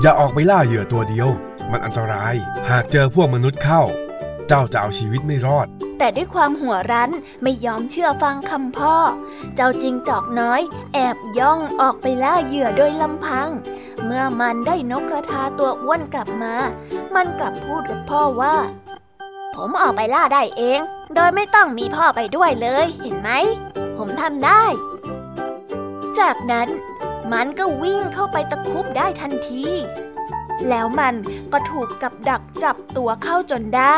[0.01, 1.29] อย่าออกไปล่าเหยื่อตัวเดียว
[1.71, 2.35] มันอันตราย
[2.71, 3.83] หากเจอพวกมนุษย์เข้า
[4.49, 5.67] เจ้าจะเอาชีวิตไม่รอด
[5.99, 7.11] แต่ด้วยความหัวรั้น
[7.43, 8.97] ไม่ยอมเชื่อฟังคำพ่อ
[9.55, 10.61] เจ้าจิงจอกน้อย
[10.95, 13.49] แอบย่องออกไปล่าเหยื่อโดยลำพัง
[14.05, 16.55] เมื่อมันได้นกกระทาตัวอ้วนกลับมา
[17.15, 18.57] มันกลับพูดกับพ่อว่า
[19.57, 20.81] ผมออกไปล่าได้เอง
[21.15, 23.31] โดยไม่ต้องมีพ่อไปด้วยเลย เห็นไหม
[23.97, 24.65] ผมทำได้
[26.19, 26.69] จากนั้น
[27.33, 29.65] มันก็วิ่งเข้าไปตะคุบได้ทันที
[30.69, 31.15] แล้วมัน
[31.53, 33.97] ก็ถูกกับดักจับตัวเข้าจนได้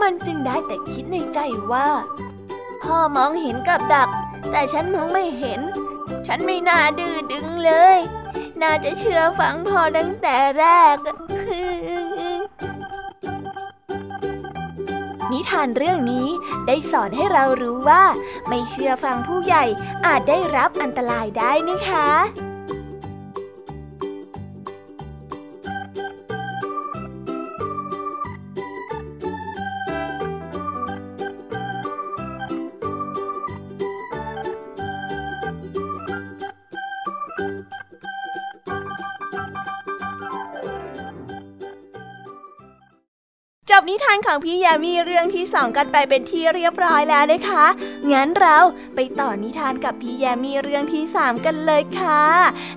[0.00, 1.38] มันจึงได้แต่คิดในใจ
[1.72, 1.88] ว่า
[2.82, 4.08] พ่อมองเห็นกับดัก
[4.50, 5.60] แต่ฉันมองไม่เห็น
[6.26, 7.98] ฉันไม่น่าดื้อดึงเลย
[8.60, 10.96] น่าจะเชื่อฟังพ่อตั้งแต่แรก
[15.32, 16.28] นิทานเรื่องนี้
[16.66, 18.02] ได้สอนให้เรารู้ว่า
[18.48, 19.64] ไม่เชื่อฟังผู้ใหญ่
[20.06, 22.08] อาจได้รับอันตรายได้นะคะ
[43.88, 47.64] นิทานของพี่ยามีเรื่องที่สองกันไปเป็นที่เรียบร้อยแล้วนะคะ
[48.12, 48.58] งั้นเรา
[48.94, 52.24] ไปต่อนิทานกับพี่ยามีเรื่องที่สามกันเลยค่ะ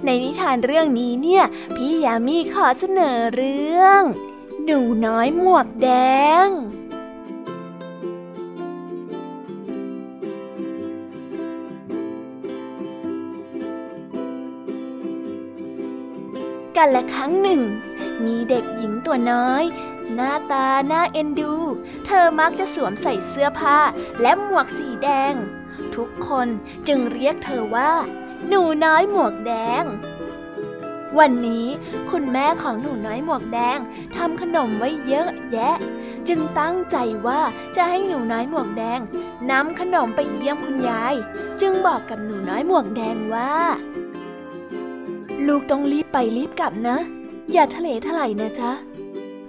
[0.06, 1.44] ในนิทานเรื่องนี้เนี่ย
[1.76, 4.02] พี่ยามีขอเสนอเรื่อง
[4.64, 5.90] หนูน้อยหมวกแด
[6.46, 6.50] ง
[16.78, 17.62] กันละครั้งหนึ่ง
[18.26, 19.64] มีเด็กหญิงตัวน้อย
[20.16, 21.54] หน้าตาน่าเอ็นดู
[22.06, 23.78] เธอมักจะสวมใส่เสื้อผ้า
[24.22, 25.34] และหมวกสีแดง
[25.96, 26.48] ทุกคน
[26.88, 27.92] จึงเรียกเธอว่า
[28.48, 29.84] หนูน้อยหมวกแดง
[31.20, 31.68] วันนี้
[32.12, 33.78] คุณแม่ของหนูน้อยหมวกแดง
[34.16, 35.76] ทำขนมไว้เยอะแยะ
[36.28, 36.98] จึงตั้งใจ
[37.28, 37.42] ว่า
[37.76, 39.00] จะให้หนูน้อยหมวกแดง
[39.52, 41.16] นำขนมไปเยี่ยมคุณยาย
[41.62, 43.54] จึงบอกกับหนูน้อยหมวกแดงว่า
[45.48, 46.98] ลูกต้องรีบไปรีบกลับนะ
[47.52, 48.72] อย่าทะเลทลายนะจ๊ะ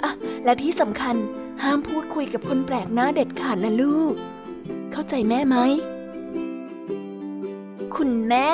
[0.02, 0.12] อะ
[0.44, 1.16] และที่สำคัญ
[1.62, 4.14] ห้ามพูดคุยกับคนแปลกหน้าเด็ดขาดนะลูก
[4.92, 5.56] เข้าใจแม่ไหม
[7.96, 8.48] คุณแม่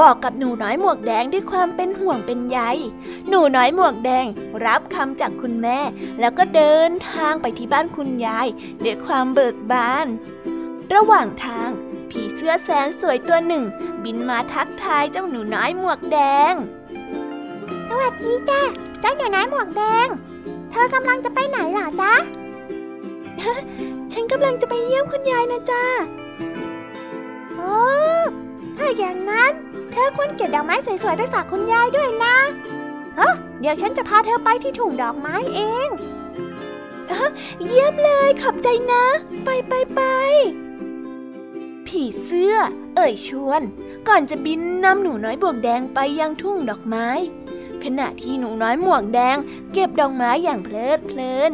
[0.00, 2.58] บอกกับหนูน้อยหมวกแดงด้วยความเป็นห่วงเป็นใย
[3.28, 4.26] หนูน้อยหมวกแดง
[4.66, 5.78] รับคำจากคุณแม่
[6.20, 8.46] แล้วก็เดินทางไปที่บ้านคุณยาย
[8.84, 10.06] ด้วยความเบิกบาน
[10.94, 11.70] ระหว่างทาง
[12.10, 13.64] ผีเสื้อแสนสวยตัวหนึ่ง
[14.04, 16.18] บินมาทักทายเจ้าหนูน้อยหมวกแด
[16.52, 16.54] ง
[17.88, 18.62] สวัสดีจ้า
[19.00, 20.06] เจ้าหนูน้อยหมวกแดง
[20.74, 22.12] เธอกำลังจะไปไหนล่ะจ๊ะ
[24.12, 25.84] ฉันกำลังจะไปเยี่ยมคุณยายนะจ๊ะ
[27.56, 27.76] โอ้
[28.76, 29.52] ถ้าอย่างนั้น
[29.90, 32.36] เธอควรเก็บดอกไม้สวยๆไปฝากคุณยายด้วยนะ
[33.16, 33.28] เฮ้
[33.60, 35.88] เดี๋ยวฉันจะพาเธอไปที่ถุงดอกไม้เอง
[37.64, 39.04] เยี่ยมเลยขอบใจนะ
[39.44, 40.00] ไปไปไป
[41.86, 42.54] ผีเสื้อ
[42.96, 43.62] เอ่ยชวน
[44.08, 47.08] ก่อนจะบินนำหนูน้อยบวกแดงไปยังทุ่งดอกไม้
[47.84, 49.36] ขณะที่หนูน้อยหมวกแดง
[49.72, 51.52] เก็บดอกไม้อย่างเพลิดเพลิน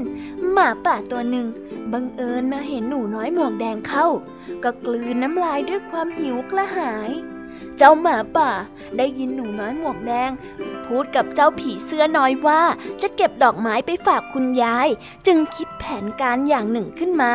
[0.52, 1.46] หมาป่าตัวหนึ่ง
[1.92, 4.06] บังเอิญมาเห็นหนูน้อยหมวกแดงเข้า
[4.64, 7.10] ก็กลืนน้ำลายด้วยความหิวกระหาย
[7.76, 8.50] เจ้าหมาป่า
[8.96, 10.30] ได้ยินหนูน้อยหมวกแดง
[10.86, 12.62] พูดกับเจ้าผีเสื้อน้อยว่า
[13.02, 14.88] จะเก็บดอกไม้ไปฝากคุณยาย
[15.26, 17.32] จึงคิดแผนการอย่างหนึ่งขึ้นมา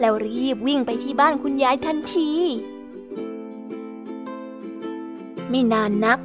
[0.00, 2.30] แล้วรีบวิ่งไปที่บ้านคุณยายทันที
[5.50, 6.18] ไม่นานนัก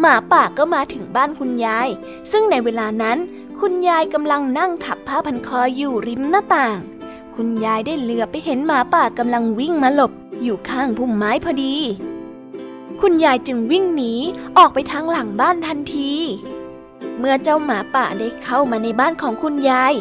[0.00, 1.88] หมาป่าก็มาถึงบ้านคุณยาย
[2.30, 3.18] ซึ่งในเวลานั้น
[3.60, 6.78] คุณยายกำลังนั่งถักผ้าพันคออยู่ริมหน้าต่าง
[7.34, 11.76] คุณยายได้เหลือบไปเห็นหมาป่ากำลังวิ่งมาหลบ อยู่ข้างพุ่มไม้พอดี
[13.00, 14.12] คุณยายจึงวิ่งหนี
[14.58, 16.12] ออกไปทางหลังบ้านทันที
[17.18, 19.92] เมื่อเจ้าหมาป่าได้เข้ามาในบ้านของคุณยาย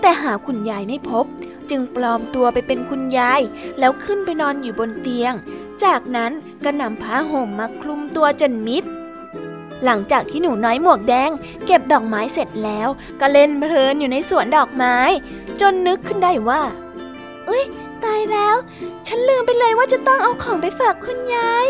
[0.00, 1.26] แต่หาคุณยายไม่พบ
[1.70, 3.40] จึงปลอมตัวไปเป็นคุณยาย
[3.78, 5.34] แล้วขึ้นไปนอนอยู่บนเตียง
[5.84, 6.32] จากนั้น
[6.64, 8.84] ก็นำผ้าห่มมาคลุมตัวจนมิด
[9.84, 11.30] หลังจากที่หนูน้อยหมวกแดง
[11.66, 12.88] เก็บดอกไม้เสร็จแล้ว
[13.20, 14.96] ก็เล่นเพลินอยู่ในสวนดอกไม้
[15.60, 16.62] จนนึกขึ้นได้ว่า
[17.46, 17.64] เอ้ย
[18.04, 18.56] ตายแล้ว
[19.06, 21.66] ฉันลืมไปเลยว่าจะต้องเอาของไปฝากคุณยาย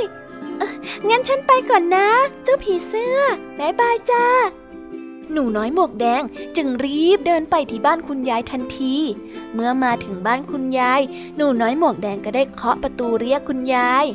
[1.09, 2.09] งั้นฉันไปก่อนนะ
[2.45, 3.19] เจ้าผีเสื้อ
[3.59, 4.27] บายบายจ้า
[5.33, 6.23] หนูน้อยหมวกแดง
[6.57, 8.95] จึงรีบเดินไปที่บ้านคุณยายทันที
[9.55, 11.01] เมื่อมาถึงบ้านคุณยาย
[11.37, 14.07] หนูน้อยหมวกแดงก็ได้เคาะประตูเรียกคุณยาย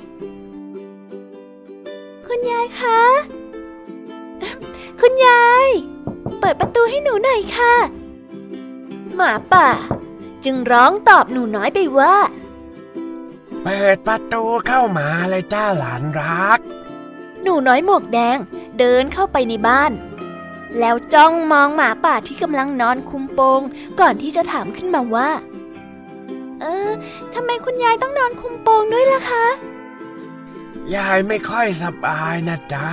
[2.28, 3.00] คุณยายคะ
[5.02, 5.68] คุณยาย
[6.40, 7.76] เปิดประตูให้หนูหน่อยค่ะ
[9.16, 9.70] หมาป่า
[10.46, 12.16] จึงร้องตอบหนูน้อยไปว่า
[13.64, 16.60] เปิดประตูเข้ามาเลยจ้าหลานรัก
[17.44, 18.38] หนูน้อยหมวกแดง
[18.80, 19.92] เดินเข้าไปในบ้าน
[20.80, 23.62] แล้วจ้องมองหมาป่าที่กำลังนอนคุมโปง
[24.00, 25.30] ก่อนที่จะถามขึ้นมาว่า
[26.62, 26.90] เออ
[27.34, 29.46] ทำไมคุณยายต้องนอนคุมโปงด้วยล่ะคะ
[30.96, 32.90] ยายไม่ค่อยสบายนะจ้า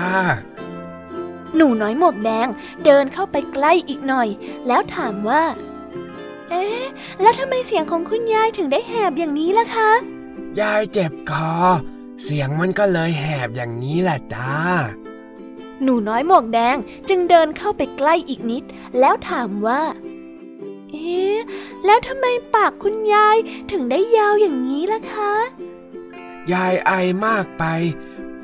[1.56, 2.48] หนูน้อยหมวกแดง
[2.84, 4.28] เดินเข้าไปใกล้อีกหน่อย
[4.66, 5.42] แล้วถามว่า
[6.50, 6.82] เอ๊ะ
[7.20, 9.90] แล้วทำไมเสียงของคุณยายถึงได้แหบอย่างนี้ล่ะคะ
[10.60, 11.54] ยายเจ็บคอ
[12.22, 14.52] เสียงมันก็เลยแหบอย่างนี้แหละจ้า
[15.82, 16.76] หนูน้อยหมวกแดง
[17.08, 18.64] จึงเดินเข้าไปใกล้อีกนิด
[19.00, 19.82] แล้วถามว่า
[20.90, 21.36] เอ๊ะ
[21.84, 23.36] แล้วทำไมปากคุณยาย
[23.70, 25.32] ถึงได้ยาวอย่างนี้ล่ะคะ
[26.52, 26.92] ยายไอ
[27.26, 27.64] มากไป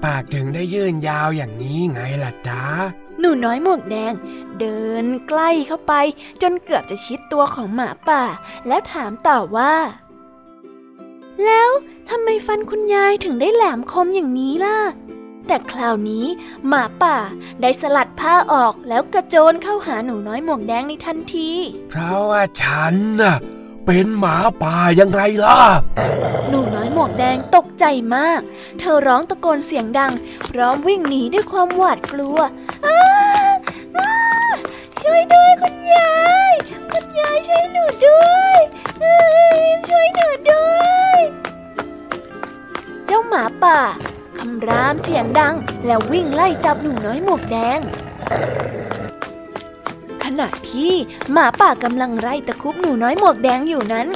[0.04, 2.62] ปากถึงได้ยื่นยาวอย่างนี้ไงล่ะจ้า
[3.18, 4.14] หนูน้อยหมวกแดง
[4.60, 5.92] เดินใกล้เข้าไป
[6.42, 8.22] จนเกือบจะชิดตัวของหมาป่า
[8.66, 9.74] แล้วถามต่อว่า
[11.46, 11.70] แล้ว
[12.10, 14.78] ทำไมฟันคุณยายถึงได้แหลมคมอย่างนี้ล่ะ
[15.46, 16.26] แต่คราวนี้
[16.68, 17.16] หมาป่า
[17.60, 21.50] ได้สลัดผ้าออกแล้วกระโจนเข้าหาหนูน้อยหมวกแดงในทันที
[21.90, 23.36] เพราะว่าฉันน่ะ
[23.92, 25.60] เป็นหมาป่ายังไงล่ะ
[26.48, 27.84] หนูน้อยหมวกแดงตกใจ
[28.16, 28.40] มาก
[28.78, 30.12] เธอร้องตะโกนเสียงดัง
[30.50, 32.38] พร้อมวิ่งหนีด้วยความหวาดกลัว
[35.02, 36.14] ช่วยด้วยคุณยา
[36.50, 36.52] ย
[36.92, 38.26] คุณยายช่วยหนูด้ว
[38.56, 38.58] ย
[39.88, 40.80] ช่วยหนูด้ว
[41.16, 41.18] ย
[43.06, 43.78] เจ้าหมาป่า
[44.38, 45.54] คำรามเสียงดัง
[45.86, 47.80] แล้ววิ่งไล่จับหนูน้อยหมวกแดง
[50.40, 50.92] ณะที่
[51.32, 54.08] หมาป่ากำลังไล่ตะคุบหนูน้อยหมวกแดงอยู่นั้น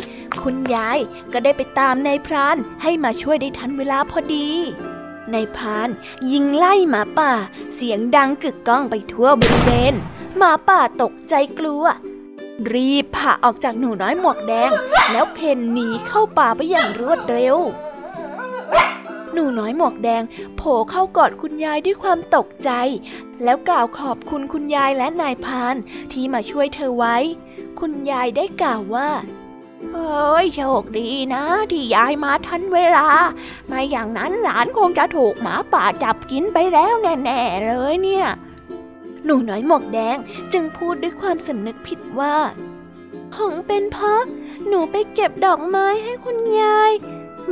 [0.43, 0.99] คุณยาย
[1.33, 4.49] ก็ได้ไปตามนายพรานให้มาช่วยได้ทันเวลาพอดี
[5.35, 5.89] นายพราน
[6.31, 7.33] ยิงไล่หมาป่า
[7.75, 9.95] เสียงดังกึกก้องไปทั่วบริเวณ
[10.37, 11.85] หมาป่าตกใจกลัว
[12.73, 14.71] รีบผ่าออกจากหนูน้อยหมวกแดง
[15.12, 17.57] แล้วเพ่นหนีเข้าป่าไปอย่างรวดเร็ว
[19.35, 20.22] หนูน้อยหมวกแดง
[20.57, 22.70] โผล่เข้ากอดคุณยายด้วยความตกใจ
[23.45, 25.76] แล้วกล่าวขอบคุณคุณยายและนายพาน
[26.12, 27.16] ที่มาช่วยเธอไว้
[27.80, 29.11] คุณยายได้กล่าวว่า
[29.93, 33.09] เฮ้ยโชคดีนะ ที่ยายมาทันเวลา
[33.66, 38.26] ไม่อย่างนั้นหลานคงจะถูกหมาป่าจับกินไปแล้วแน่ ๆ เลยเนี่ย
[39.24, 40.16] หนูน้อยหมวกแดง
[40.53, 42.37] จึงพูดด้วยความสำนึกผิดว่า
[43.37, 44.24] คงเป็นเพราะ
[44.66, 46.93] หนูไปเก็บดอกไม้ให้คุณยาย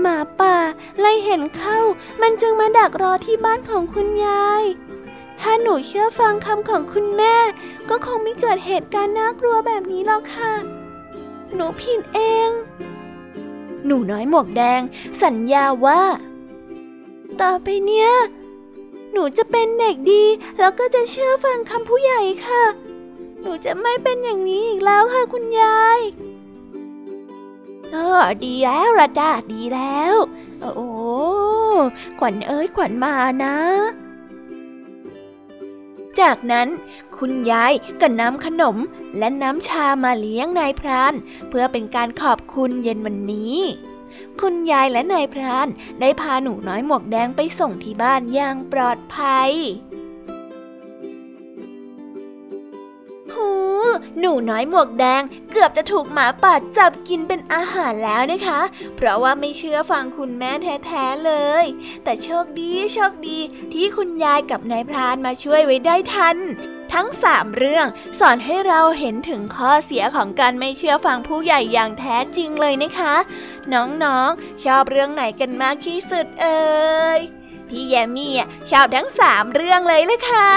[0.00, 0.56] หมาป่า
[1.00, 1.78] ไล่เห็นเข้า
[2.20, 4.64] มันจึงมาดักรอที่บ้านของคุณยาย
[5.40, 7.36] ถ้าหนูเชื่อฟังคำของคุณแม่
[7.88, 10.52] ก็คงไม่เกิดเหตุการณ์น่ากลัวแบบนี้หรอกค่ะ
[11.54, 12.50] หนูผิดเอง
[13.86, 14.80] หนูน้อยหมวกแดง
[15.22, 16.02] สัญญาว่า
[17.40, 18.10] ต่อไปเนี้ย
[19.12, 20.24] หนูจะเป็นเด็กดี
[20.58, 22.64] แล้วก็จะเชื่อฟังคำผู้ใหญ่ค่ะ
[23.40, 25.98] หนูจะไม่เป็นอย่างนี้อีกแล้วค่ะคุณยาย
[27.92, 30.14] เออดีแล้วละจ้าดีแล้ว
[30.60, 30.88] โอ้
[32.18, 33.14] ขวัญเอ้ยขวัญมา
[33.44, 33.56] นะ
[36.20, 36.68] จากนั้น
[37.16, 38.76] คุณยายก็นำขนม
[39.18, 41.14] และน้ำชามาเลี้ยงนายพราน
[41.48, 43.58] เพื่อเป็นการขอบคุณเย็นวันนี้
[44.40, 45.68] คุณยายและนายพราน
[46.00, 49.52] ได้พาหนูน้อยหมวกแดงไปส่งที่บ้านอย่างปลอดภัย
[54.18, 58.60] หนูน้อยหมวกแดงเกือบจะถูกหมาป่าจับกินเป็นอาหารแล้วนะคะ
[58.96, 61.32] เพราะว่าไม่เชื่อฟังคุณแม่แท้ๆเล
[61.62, 61.64] ย
[62.04, 63.38] แต่โชคดีโชคดี
[63.72, 66.38] ที่คุณยายกับนายพรานมาช่วยไว้ได้ทัน
[66.92, 67.86] ทั้งสามเรื่อง
[68.18, 73.14] สอนให้เราเห็นถึงข้อเสียของการไม่เชื่อฟังผู้ใหญ่อย่างแท้จริงเลยนะคะ
[73.72, 76.62] น้องๆ ชอบเรื่องไหนกันมากที่สุดเอ่
[77.18, 77.20] ย
[77.68, 78.34] พี่แยมมี่
[78.70, 80.52] ชอบทั้งสามเรื่องเลยเลยค่ะ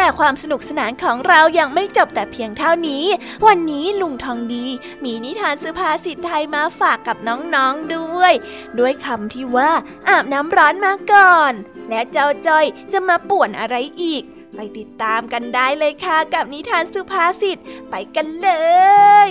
[0.00, 3.04] แต่ความสนุกสนานของเรายังไม่จบแต่เพียงเท่านี้
[3.46, 4.66] วันนี้ลุงทองดี
[5.04, 8.32] มีนิทานสุภาษิตไทยมาฝากกับน้องๆด้วย
[8.78, 9.72] ด้วยคำที่ว่า
[10.08, 11.52] อาบน้ำร้อนมาก่อน
[11.88, 14.22] และเจ้าจ้อยจะมาป่วนอะไรอีก
[14.54, 17.58] ไปติดตามกันได้เลยค่ะกับนิทานสุภาษิต
[17.90, 18.50] ไปกันเล
[19.28, 19.30] ย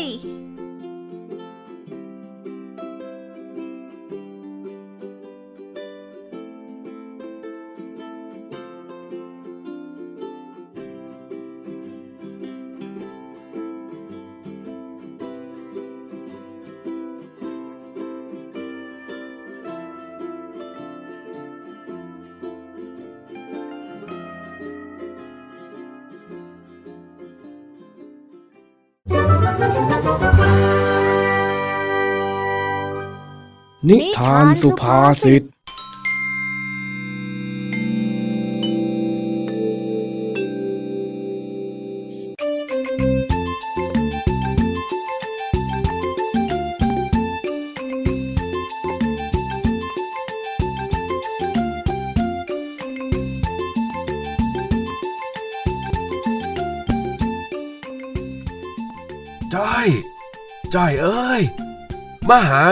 [33.90, 35.44] นิทานสุภาษิต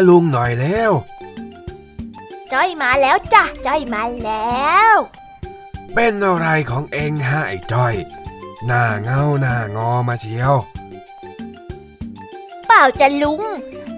[0.09, 0.91] ลุงหน่อยแล้ว
[2.53, 4.95] จ้อยมาแล้วจ้ะ จ้อยมาแล้ว
[5.93, 7.95] เป็นอะไรของเองฮะไอ้จ้อย
[8.65, 10.53] หน้าเงาหน้างอมาเชียว
[12.65, 13.41] เปล่าจะลุง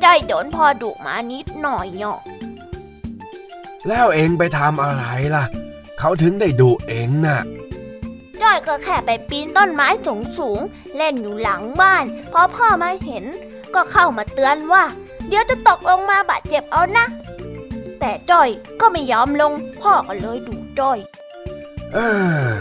[0.04, 2.20] จ้อยโดนพ่อดุมานิดหน่อยเนาะ
[3.88, 5.44] แล้วเองไปทำอะไรล่ะ
[6.00, 7.40] เขาถึงได้ดุเองน่ะ
[8.42, 13.26] จ้อยก็แค่ไปปีนต้นไม้สูงสูงๆเล่นอยู่หลังบ้านพอพ่อมาเห็น
[13.74, 14.84] ก็เข้ามาเตือนว่า
[15.28, 17.06] เดี๋ยวจะตกลงมาบาดเจ็บเอานะ
[18.00, 18.50] แต่จ้อย
[18.82, 21.00] ก็ไม่ยอมลง พ่อก็เลยดุจ้อย
[21.94, 21.98] เอ
[22.50, 22.54] อ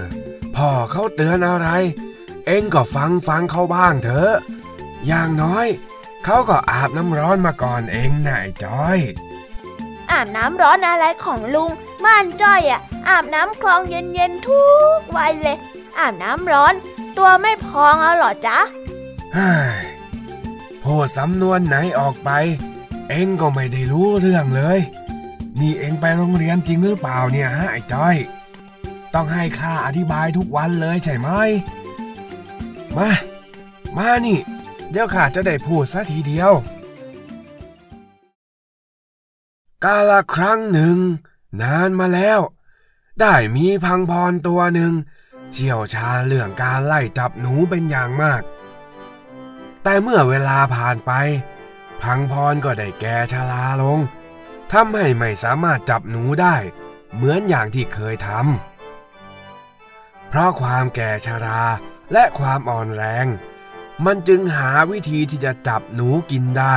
[0.57, 1.69] พ่อเขาเตือนอะไร
[2.47, 4.35] เองก็ฟังฟังเขาบ้างเถอะ
[5.07, 5.67] อย่างน้อย
[6.25, 8.99] เขาก็อาบน้ำร้อนมาก่อนเองนายจ้อย
[10.11, 11.71] อาบน้ำร้อนอะไรของลุง
[12.05, 14.64] ม่านจ้อยอะ อาบน้ำคลองเย็นๆทุ
[14.99, 15.59] กวันเลย
[15.99, 16.75] อาบน้ำร้อน
[17.19, 18.59] ตัวไม่พองเอาเหรอจ๊ะ
[19.35, 19.51] เฮ้
[19.81, 19.96] ย
[20.87, 22.30] พูดสำนวนไหนออกไป
[23.09, 24.80] เองก็ไม่ได้รู้เรื่องเลย
[25.61, 28.16] นี่เองไปโรงเรียนจริงหรือเปล่าเนี่ยฮะไอ้จ้อย
[29.14, 31.28] ต้องให้ข้าอธิบายทุกวันเลยใช่ไหม
[32.97, 33.11] มา
[33.97, 34.39] มานี่
[34.91, 36.53] เดี๋ยวข้าจะได้พูดซะทีเดียว
[39.84, 40.99] กาละครั้งหนึ่ง
[41.61, 42.41] นานมาแล้ว
[43.20, 44.93] ได้มีพังพรตัวหนึ่ง
[45.53, 48.43] เชี่ยวชาญเรื่องการไล่จับหนูเป็นอย่างมาก
[49.89, 51.12] แต่เมื่อเวลาผ่านไป
[52.03, 53.99] พังพรก็ได้แก่ชราลง
[54.72, 56.57] ทำให้ไม่สามารถจับหนูได้
[57.14, 61.62] เหมือนอย่างที่เคยทำเพราะความแก่ชรา
[62.12, 63.26] และความอ่อนแรง
[64.05, 66.76] มันจึงหาวิธีที่จะจับหนูกินได้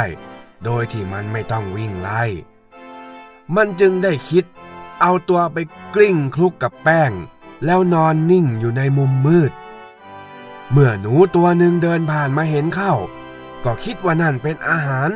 [0.66, 2.24] โดยที่มันไม่ต้องวิ่งไล่
[3.56, 4.46] มันจึงได้คิด
[5.02, 5.58] เอาตัวไป
[5.96, 7.12] กลิ้งคลุกกับแป้ง
[7.66, 9.52] แล้วนอนนิ่งอยู่ในมุมมืด
[10.72, 12.94] เมื่อหนูตัวหนึ่งเดินผ่านมาเห็นเข้า
[13.66, 15.10] ก็คิดว่านั่นเป็นอาหาร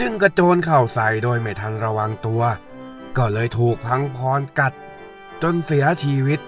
[0.00, 2.42] จึงกระโจนเข้าใส่โดยไม่ทันระวังตัว
[3.16, 4.72] ก็เลยถูกพังพรกัด
[5.42, 6.40] จนเสียชีวิต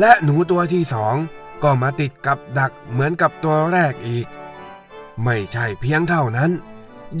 [0.00, 1.16] และหนูตัวที่สอง
[1.62, 4.26] ก็มาติดกับดักเหมือนกับตัวแรกอีก
[5.24, 6.50] ไม่ใช่เพียงเท่านั้น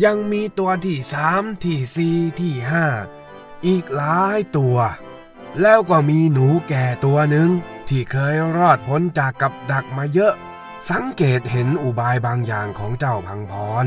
[0.04, 2.86] ยังมีตัวที่สามที่สี่ที่ห้า
[3.66, 4.78] อีกหลายตัว
[5.62, 7.50] แล้วก็มีหนูแก่ตัวหนึ่ง
[7.88, 10.34] ที่เคยรอดพ้นจากกับดักมาเยอะ
[10.90, 13.86] สังเกตเห็นอุบายบางอย่างของเจ้าพังพร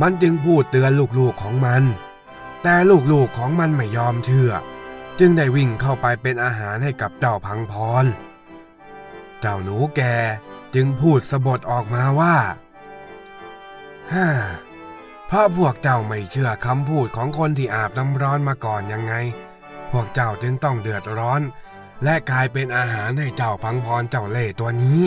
[0.00, 1.82] มันจึงพูดเตือนลูกๆของมัน
[2.62, 2.74] แต่
[3.12, 4.52] ลูกๆของมันไม่ยอมเชื่อ
[5.18, 8.04] จึงได้วิ่งเข้าไปเป็นอาหารให้กับเจ้าพังพร
[9.40, 10.00] เจ้าหนูแก
[10.74, 12.36] จึงพูดสะบดออกมาว่า
[14.12, 14.28] ฮ่า
[15.26, 19.14] เพราะพวกเจ้าไม่เชื่อคำพูดของคนที่อาบน้ำร้อนมาก่อนยังไง
[19.92, 21.40] พวกเจ้าจึงต้องเดือดร้อน
[22.04, 25.02] และกลายเป็นอาหารให้เจ้าพังพรเจ้าเล่ห์ตัวนี้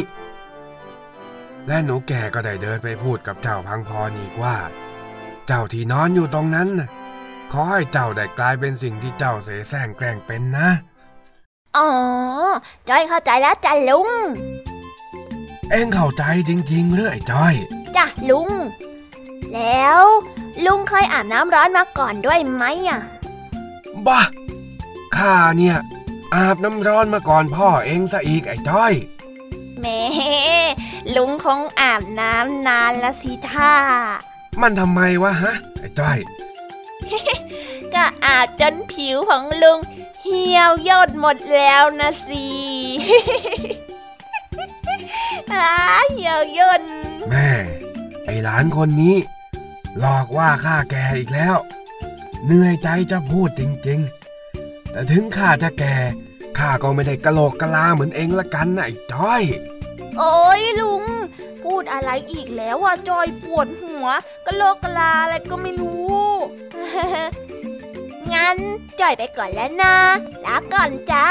[1.68, 4.58] และหนูแก่ก็ได้เดินไปพูดกับเจ้าพังพรอีกว่า
[5.48, 6.90] เจ้าที่นอนอยู่ตรงนั้นน่ะ
[7.52, 10.70] ขอให้เจ้าได้กลายเป็นสิ่งที่เจ้าเสแสร้งแกล้งเป็นนะ
[11.78, 11.88] อ๋อ
[12.90, 14.10] จ้อยเข้าใจแล้วจ้ะลุง
[15.70, 17.54] เอ็งเข้าใจจริงๆหรือไอ้จ้อย
[17.98, 18.50] จ้ะลุง
[19.54, 20.04] แล้ว
[20.66, 23.02] ลุงเคยอาบน้ำร้อนมาก่อนด้วยไหมอะ
[24.08, 24.22] บ้า
[25.16, 25.78] ข้าเนี่ย
[26.36, 28.94] อาบน้ำร้อนมาก่อนพ่อเองซะอีกไอ้จ้อย
[29.80, 30.02] แหม่
[31.16, 33.76] ลุงคงอาบน้ำนานละสิท่า
[34.62, 36.18] มันทำไมวะฮะ ไอ้จ้อย
[37.94, 39.80] ก็อาบจนผิวของลุง
[40.24, 42.48] เหี่ยวย่นหมดแล้วนะสิ
[45.54, 45.70] อา
[46.12, 46.84] เหี่ยวย่น
[47.30, 47.50] แม่
[48.26, 49.16] ไอ้หลานคนนี้
[50.00, 51.56] หลอกว่าข้าแก่อีกแล้ว
[52.46, 54.21] เหนื่อยใจจะพูดจริง ๆ
[54.92, 55.96] แต่ถึงข้าจะแก่
[56.58, 59.44] ข้าก็ไม่ได้กะโหลกกะลาเหมือนเองละกันนะไอ้จ้อย
[60.18, 61.04] โอ้ยลุง
[61.64, 64.08] พูดอะไรอีกแล้วอะจอยปวดหัว
[64.46, 66.26] กะโลกกะลาอะไรก็ไม่รู้
[68.34, 68.58] งั้น
[69.00, 69.96] จอยไปก่อนแล้วนะ
[70.46, 71.28] ลาก่อนจ้า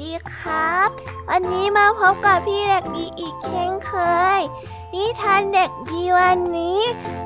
[0.00, 0.90] ดีครับ
[1.28, 3.92] วันนี้มาพบกับพี่เด็กดีอีกเช่นเค
[4.38, 4.40] ย
[4.94, 6.80] นิทานเด็กดีวันนี้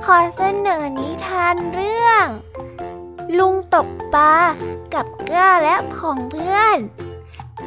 [0.04, 2.26] ขอเสนอนิทานเรื่อง
[3.38, 4.34] ลุงตกปลา
[4.94, 6.78] กับก้าและผองเพื่อน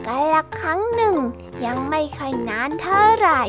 [0.06, 1.16] กาละครั้งหนึ่ง
[1.66, 3.41] ยังไม่ค่อยนานเท่าไหร่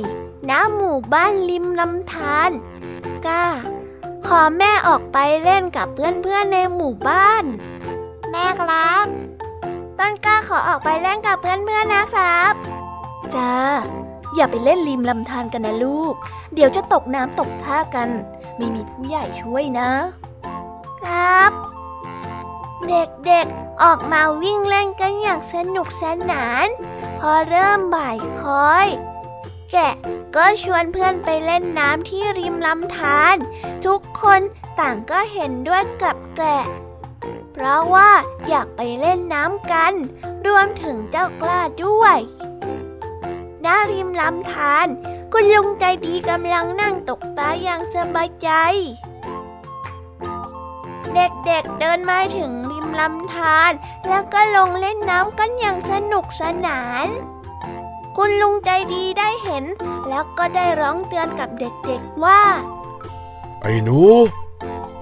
[0.49, 2.51] ณหมู่บ้านริมลำธาร
[3.27, 3.45] ก้า
[4.27, 7.45] ขอแม่ออกไปเล่นกับเพื่อนๆในหมู่บ้าน
[8.31, 9.26] แม่ครับ
[9.99, 12.53] ต้นกล้าขอออกไปเล่นกับเพื่อนๆนะครับ
[13.35, 13.53] จ้า
[14.35, 16.15] อย่าไปเล่นริมลำธารกันนะลูก
[16.55, 18.09] เดี๋ยวจะตกน้ำตกท่ากัน
[18.57, 19.91] ไม่มีผู้ใหญ่ช่วยนะ
[21.01, 21.51] ครับ
[22.89, 26.67] เด็กๆออกมาวิ่งเล่นกันอย่างสนุกสนาน
[27.19, 28.87] พอเริ่มบ่ายคอย
[29.73, 29.95] แกะ
[30.37, 33.37] ก็ชวนเพื่อนไปเล่นน้ำที่ริมลำธาร
[33.87, 34.41] ทุกคน
[34.79, 36.65] ต่างก็เห็นด้วยกับแกะ
[37.59, 38.11] เพราะว่า
[38.49, 39.95] อยากไปเล่นน้ำกัน
[40.47, 42.19] รวมถึงเจ้ากล้าด้วย
[43.65, 44.87] ณริมลำธาร
[45.33, 48.51] คุณลุงใจดีกำลังนั่งตกปลาอย่างสบายใจ
[51.15, 53.73] เด็กๆเดินมาถึงริมลำธาร
[54.09, 57.07] แล้วก็ลงเล่นน้ำกันอย่างสนุกสนาน
[58.17, 59.65] คุณลุงใจดีได้เห็น
[60.09, 62.41] แล้วก็ได้ร้องเตือนกับเด็กๆว่า
[63.63, 63.99] ไอ้หนู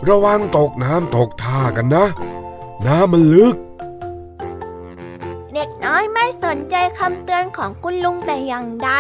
[0.09, 2.07] ระวังตกน้ำตกท่ากันนะ
[2.87, 3.57] น้ำมันลึก
[5.55, 5.71] เด็ก
[6.57, 8.91] นใจคำเตือนของคุณลุงแต่อย่างใด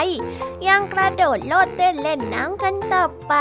[0.68, 3.35] ยังกระโดดโลดเต้นเล่นน้ำกันต่อไป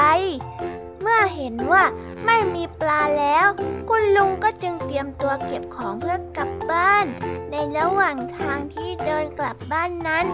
[1.01, 1.83] เมื่อเห็นว่า
[2.25, 3.47] ไม่มีปลาแล้ว
[3.89, 7.05] คุณลุงก็จึงเตรียมตัวเก็บของเพื่อกลับบ้าน
[7.51, 10.25] ในระหว่างทางที่เดินกลับบ้านนั้น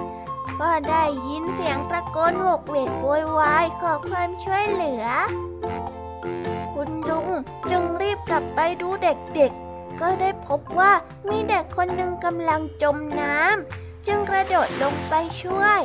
[0.62, 5.06] ก็ได้ยินเสียงตะโกนโวกเวกโวยวายขอความช่วยเหลือ
[6.74, 7.28] คุณลุง
[7.70, 9.69] จึงรีบกลับไปดูเด็กๆ
[10.02, 10.92] ก็ได้พบว่า
[11.30, 15.80] มีเด็กคนหนึ่งกำลังจมน้ำจึงกระโดดลงไปช่วย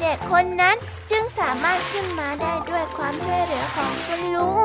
[0.00, 0.76] เด็กคนนั้น
[1.10, 4.64] จึงสามารถขึ้นมาได้ด้วยความช่วยเหลือของคุณลุง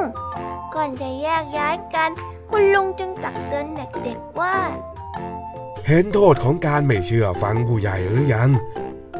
[0.75, 2.09] ก่อนจะแยกย้ายกัน
[2.51, 4.55] คุณลุงจึงตักเตือนเด็กๆว่า
[5.87, 8.49] เห็นโทษของการไม่เชื่อฟังผู้ใหญ่หรือยัง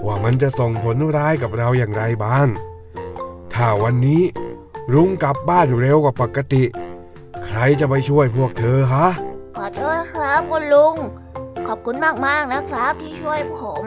[0.05, 2.47] ว่ามันจะส่งผลร้ายกับเราอย่างไรบ้าง
[3.53, 4.21] ถ้าวันนี้
[4.93, 6.63] ลุงกลับบ้านเร็วกว่าปกติ
[7.45, 9.07] ใครจะไปช่วยพวกเธอฮะ
[9.55, 10.95] ขอโทษครับคุณลุง
[11.67, 11.95] ขอบคุณ
[12.25, 13.85] มากๆนะครับที่ช่วยผม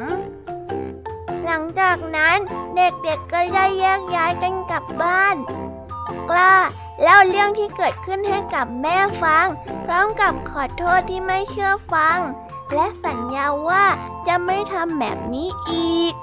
[1.45, 2.39] หลังจากนั้น
[2.77, 5.37] เด็กๆก็ได้แยกย้ายกันกลับบ้าน
[6.31, 6.55] กล้า
[7.03, 9.47] เล่าเรื่องที่เกิดขึ้นให้กับแม่ฟัง
[9.85, 12.19] พร้อมกับขอโทษที่ไม่เชื่อฟัง
[12.75, 13.85] และสัญญาว่า
[14.27, 16.15] จะไม่ทำแบบนี้อีก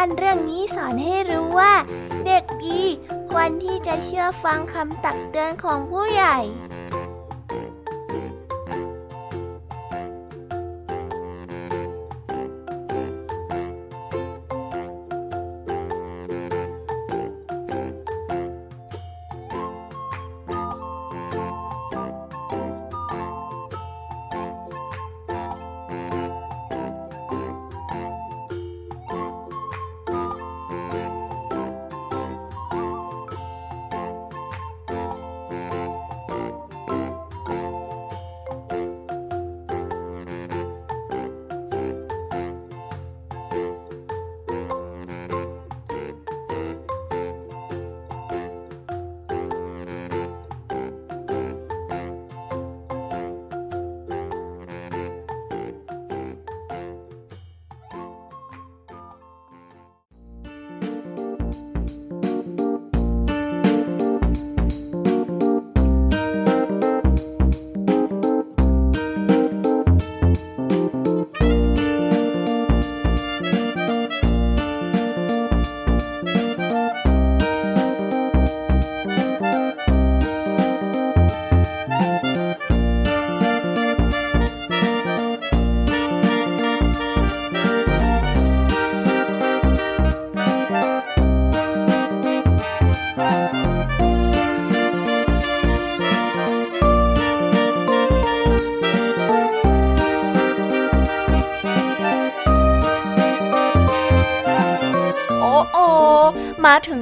[0.00, 1.72] านเรื่องนี้สอนให้รู้ว่า
[2.26, 2.80] เด็กดี
[3.28, 6.36] ควรที่จะเชื่อฟังคำตักเตือนของผู้ใหญ่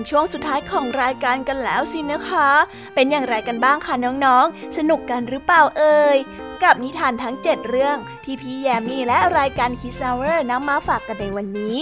[0.09, 2.51] ช่วงสุดท้ายของรายการกันแล้วสินะคะ
[2.95, 6.19] เป็นอย่างไรกันบ้างคะน้องๆ สนุกกันหรือเปล่าเอ่ย
[6.63, 11.79] กับนิทานทั้ง 7 เรื่องที่พี่แยมมี่และรายการคิสเวอร์นำมาฝากกันในวันนี้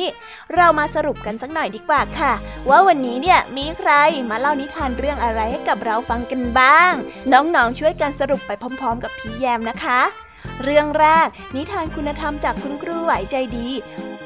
[0.55, 2.33] เรามาสรุปกันสักหน่อยดีกว่าค่ะ
[2.69, 3.93] ว่าวันนี้เนี่ยมีใคร
[4.31, 6.93] มาเล่านิทานเรื่องอะไรให้กับเราฟังกันบ้าง
[7.33, 8.51] น้องๆช่วยกันสรุปไป
[8.81, 10.01] พร้อม ๆ กับพี่แยมนะคะ
[10.65, 13.69] เรื่องแรกนิทานคุณธรรมจากคุณครูไหวใจดี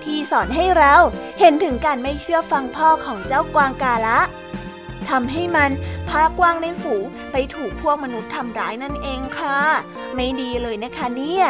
[0.04, 0.94] ที่สอนให้เรา
[1.40, 4.20] เห็นถึงการไม่เชื่อฟังพ่อของเจ้ากวางกาละ
[5.08, 5.70] ทำให้มัน
[6.08, 9.58] พากวางในฝูงไปถูกพวกมนุษย์ทำร้ายนั่นเองค่ะ
[10.14, 11.46] ไม่ดีเลยนะคะเนี่ย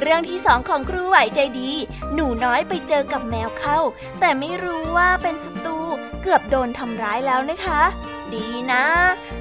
[0.00, 1.72] เรื่องที่สองของครูไหวใจดี
[2.14, 3.78] หนูน้อยไปเจอกับแมวเข้า
[4.20, 5.78] แต่ไม่รู้ว่าเป็นศัตรู
[6.22, 7.80] เกือบโดนทำร้ายแล้วนะคะ
[8.34, 8.84] ดีนะ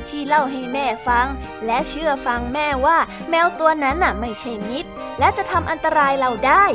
[0.08, 1.28] ที่เล่าให้แม่ฟัง
[1.66, 2.98] และเชื่อฟังแม่ว่า
[3.30, 4.90] แมวตัวนั้นน่ะไม่ใช่มิตร
[5.20, 6.66] และจะทำอันตรายเราได้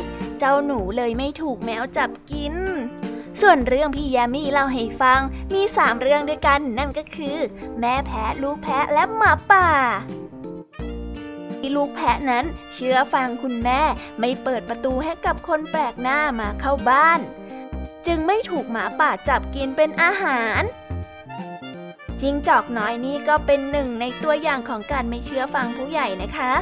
[0.45, 2.55] เจ้าหนูเลยไม่ถูกแมวจับกิน
[3.41, 5.21] ส่วนเรื่องพี่ยามีเล่าให้ฟัง
[5.55, 7.37] มีสามเรื่องด้วยกันนั่นก็คือ
[7.81, 9.69] แม่แพะลูกแพะและหมาป่า
[11.77, 13.81] ลูกแพะนั้นเชื่อฟังคุณแม่
[14.21, 17.21] ไม่เปิดประตูให้กับคนแปลกหน้ามาเข้าบ้าน
[18.07, 20.63] จึงไม่ถูกหมาป่าจับกินเป็นอาหาร
[22.21, 26.53] จิงจอกน้อยนี่ก็เป็นหนึ่งในตัวอย่างของการไม่เชื่อฟังผู้ใหญ่นะคะ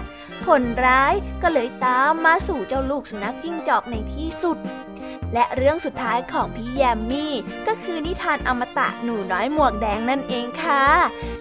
[0.45, 4.59] ผลร้ายก็เลยตามมาสู่เจ้าลูกสุนัขจิ้งจอกในที่สุด
[5.35, 7.35] และเรื่องสุดท้ายของพี่แยมมี่
[7.67, 10.85] ก็คือนิทานอมตะหนูน้อยหมวกแดงนั่นเองค่ะ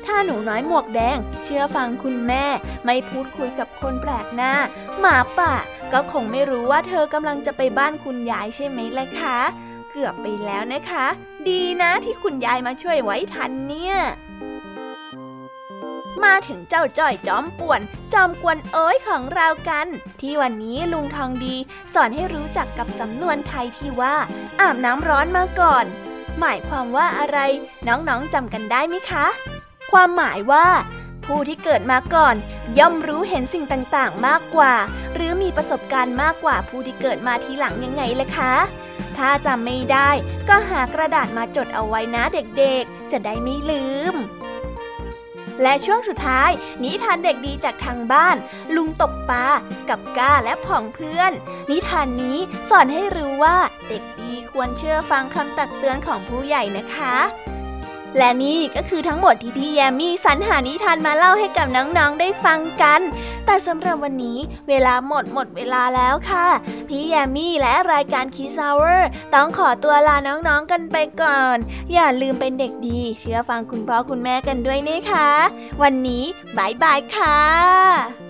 [0.06, 2.46] ถ้าหนูน้อยหมวกแดง เชื่อฟังคุณแม่
[2.86, 4.54] ไม่พูดคุยกับคนแปลกหน้า
[5.00, 5.54] หมาป่า
[5.94, 9.38] ก็คงไม่รู้ว่าเธอกำลังจะไปบ้านคุณยายใช่ไหมล่ะคะ
[9.92, 11.08] เกือบไปแล้วนะคะ
[11.50, 13.96] ดีนะที่คุณยายมาช่วยไว้ทันเนี่ย
[16.26, 17.82] มาถึงเจ้าจ้อยจอมป่วน
[18.14, 19.88] จอมกวนเอ้ยของเรากัน
[20.22, 21.56] ที่วันนี้ลุงทองดี
[21.94, 24.16] สอนให้รู้จักกับสำนวนไทยที่ว่า
[24.60, 25.86] อาบน้ำร้อนมาก่อน
[26.40, 27.38] หมายความว่าอะไร
[27.88, 29.26] น้องๆจำกันได้ไหมคะ
[29.92, 30.68] ความหมายว่า
[31.26, 32.36] ผู้ที่เกิดมาก่อน
[32.80, 34.74] ย่อมรู้เห็นสิ่งต่างๆ มากกว่า
[35.14, 38.54] หรือมีประสบการณ์มากกว่าผู้ที่เกิดมาทีหลังยังไงล่ะคะ
[39.18, 40.10] ถ้าจำไม่ได้
[40.50, 44.16] ก็หากระดาษมาจดเอาไว้นะเด็กๆ จะได้ไม่ลืม
[45.64, 46.50] และช่วงสุดท้าย
[46.84, 48.36] นิทานเด็กดีจากทางบ้าน
[48.76, 49.48] ลุงตกปลา
[49.90, 51.32] กับก้าและผ่องเพื่อน
[51.72, 52.38] นิทานนี้
[52.70, 53.58] สอนให้รู้ว่า
[53.90, 57.16] เด็กดีควรเชื่อฟังคำตักเตือนของผู้ใหญ่นะคะ
[58.18, 63.02] และนี่ก็คือทั้งหมดที่พี่แยมมี่สรรหานิทานมาเล่าให้กับน้องๆได้ฟังกัน
[63.46, 64.38] แต่สำหรับวันนี้
[64.70, 66.48] เวลาหมดหมดเวลาแล้วค่ะ
[66.88, 71.58] พี่แยมมี่และรายการ Kids Hour ต้องขอตัวลาน้องๆกันไปก่อน
[71.94, 75.30] อย่าลืมเป็นเด็กดี เชื่อฟังคุณพ่อคุณแม่กันด้วยนะคะ
[75.82, 76.24] วันนี้
[76.58, 78.29] bye bye ค่ะ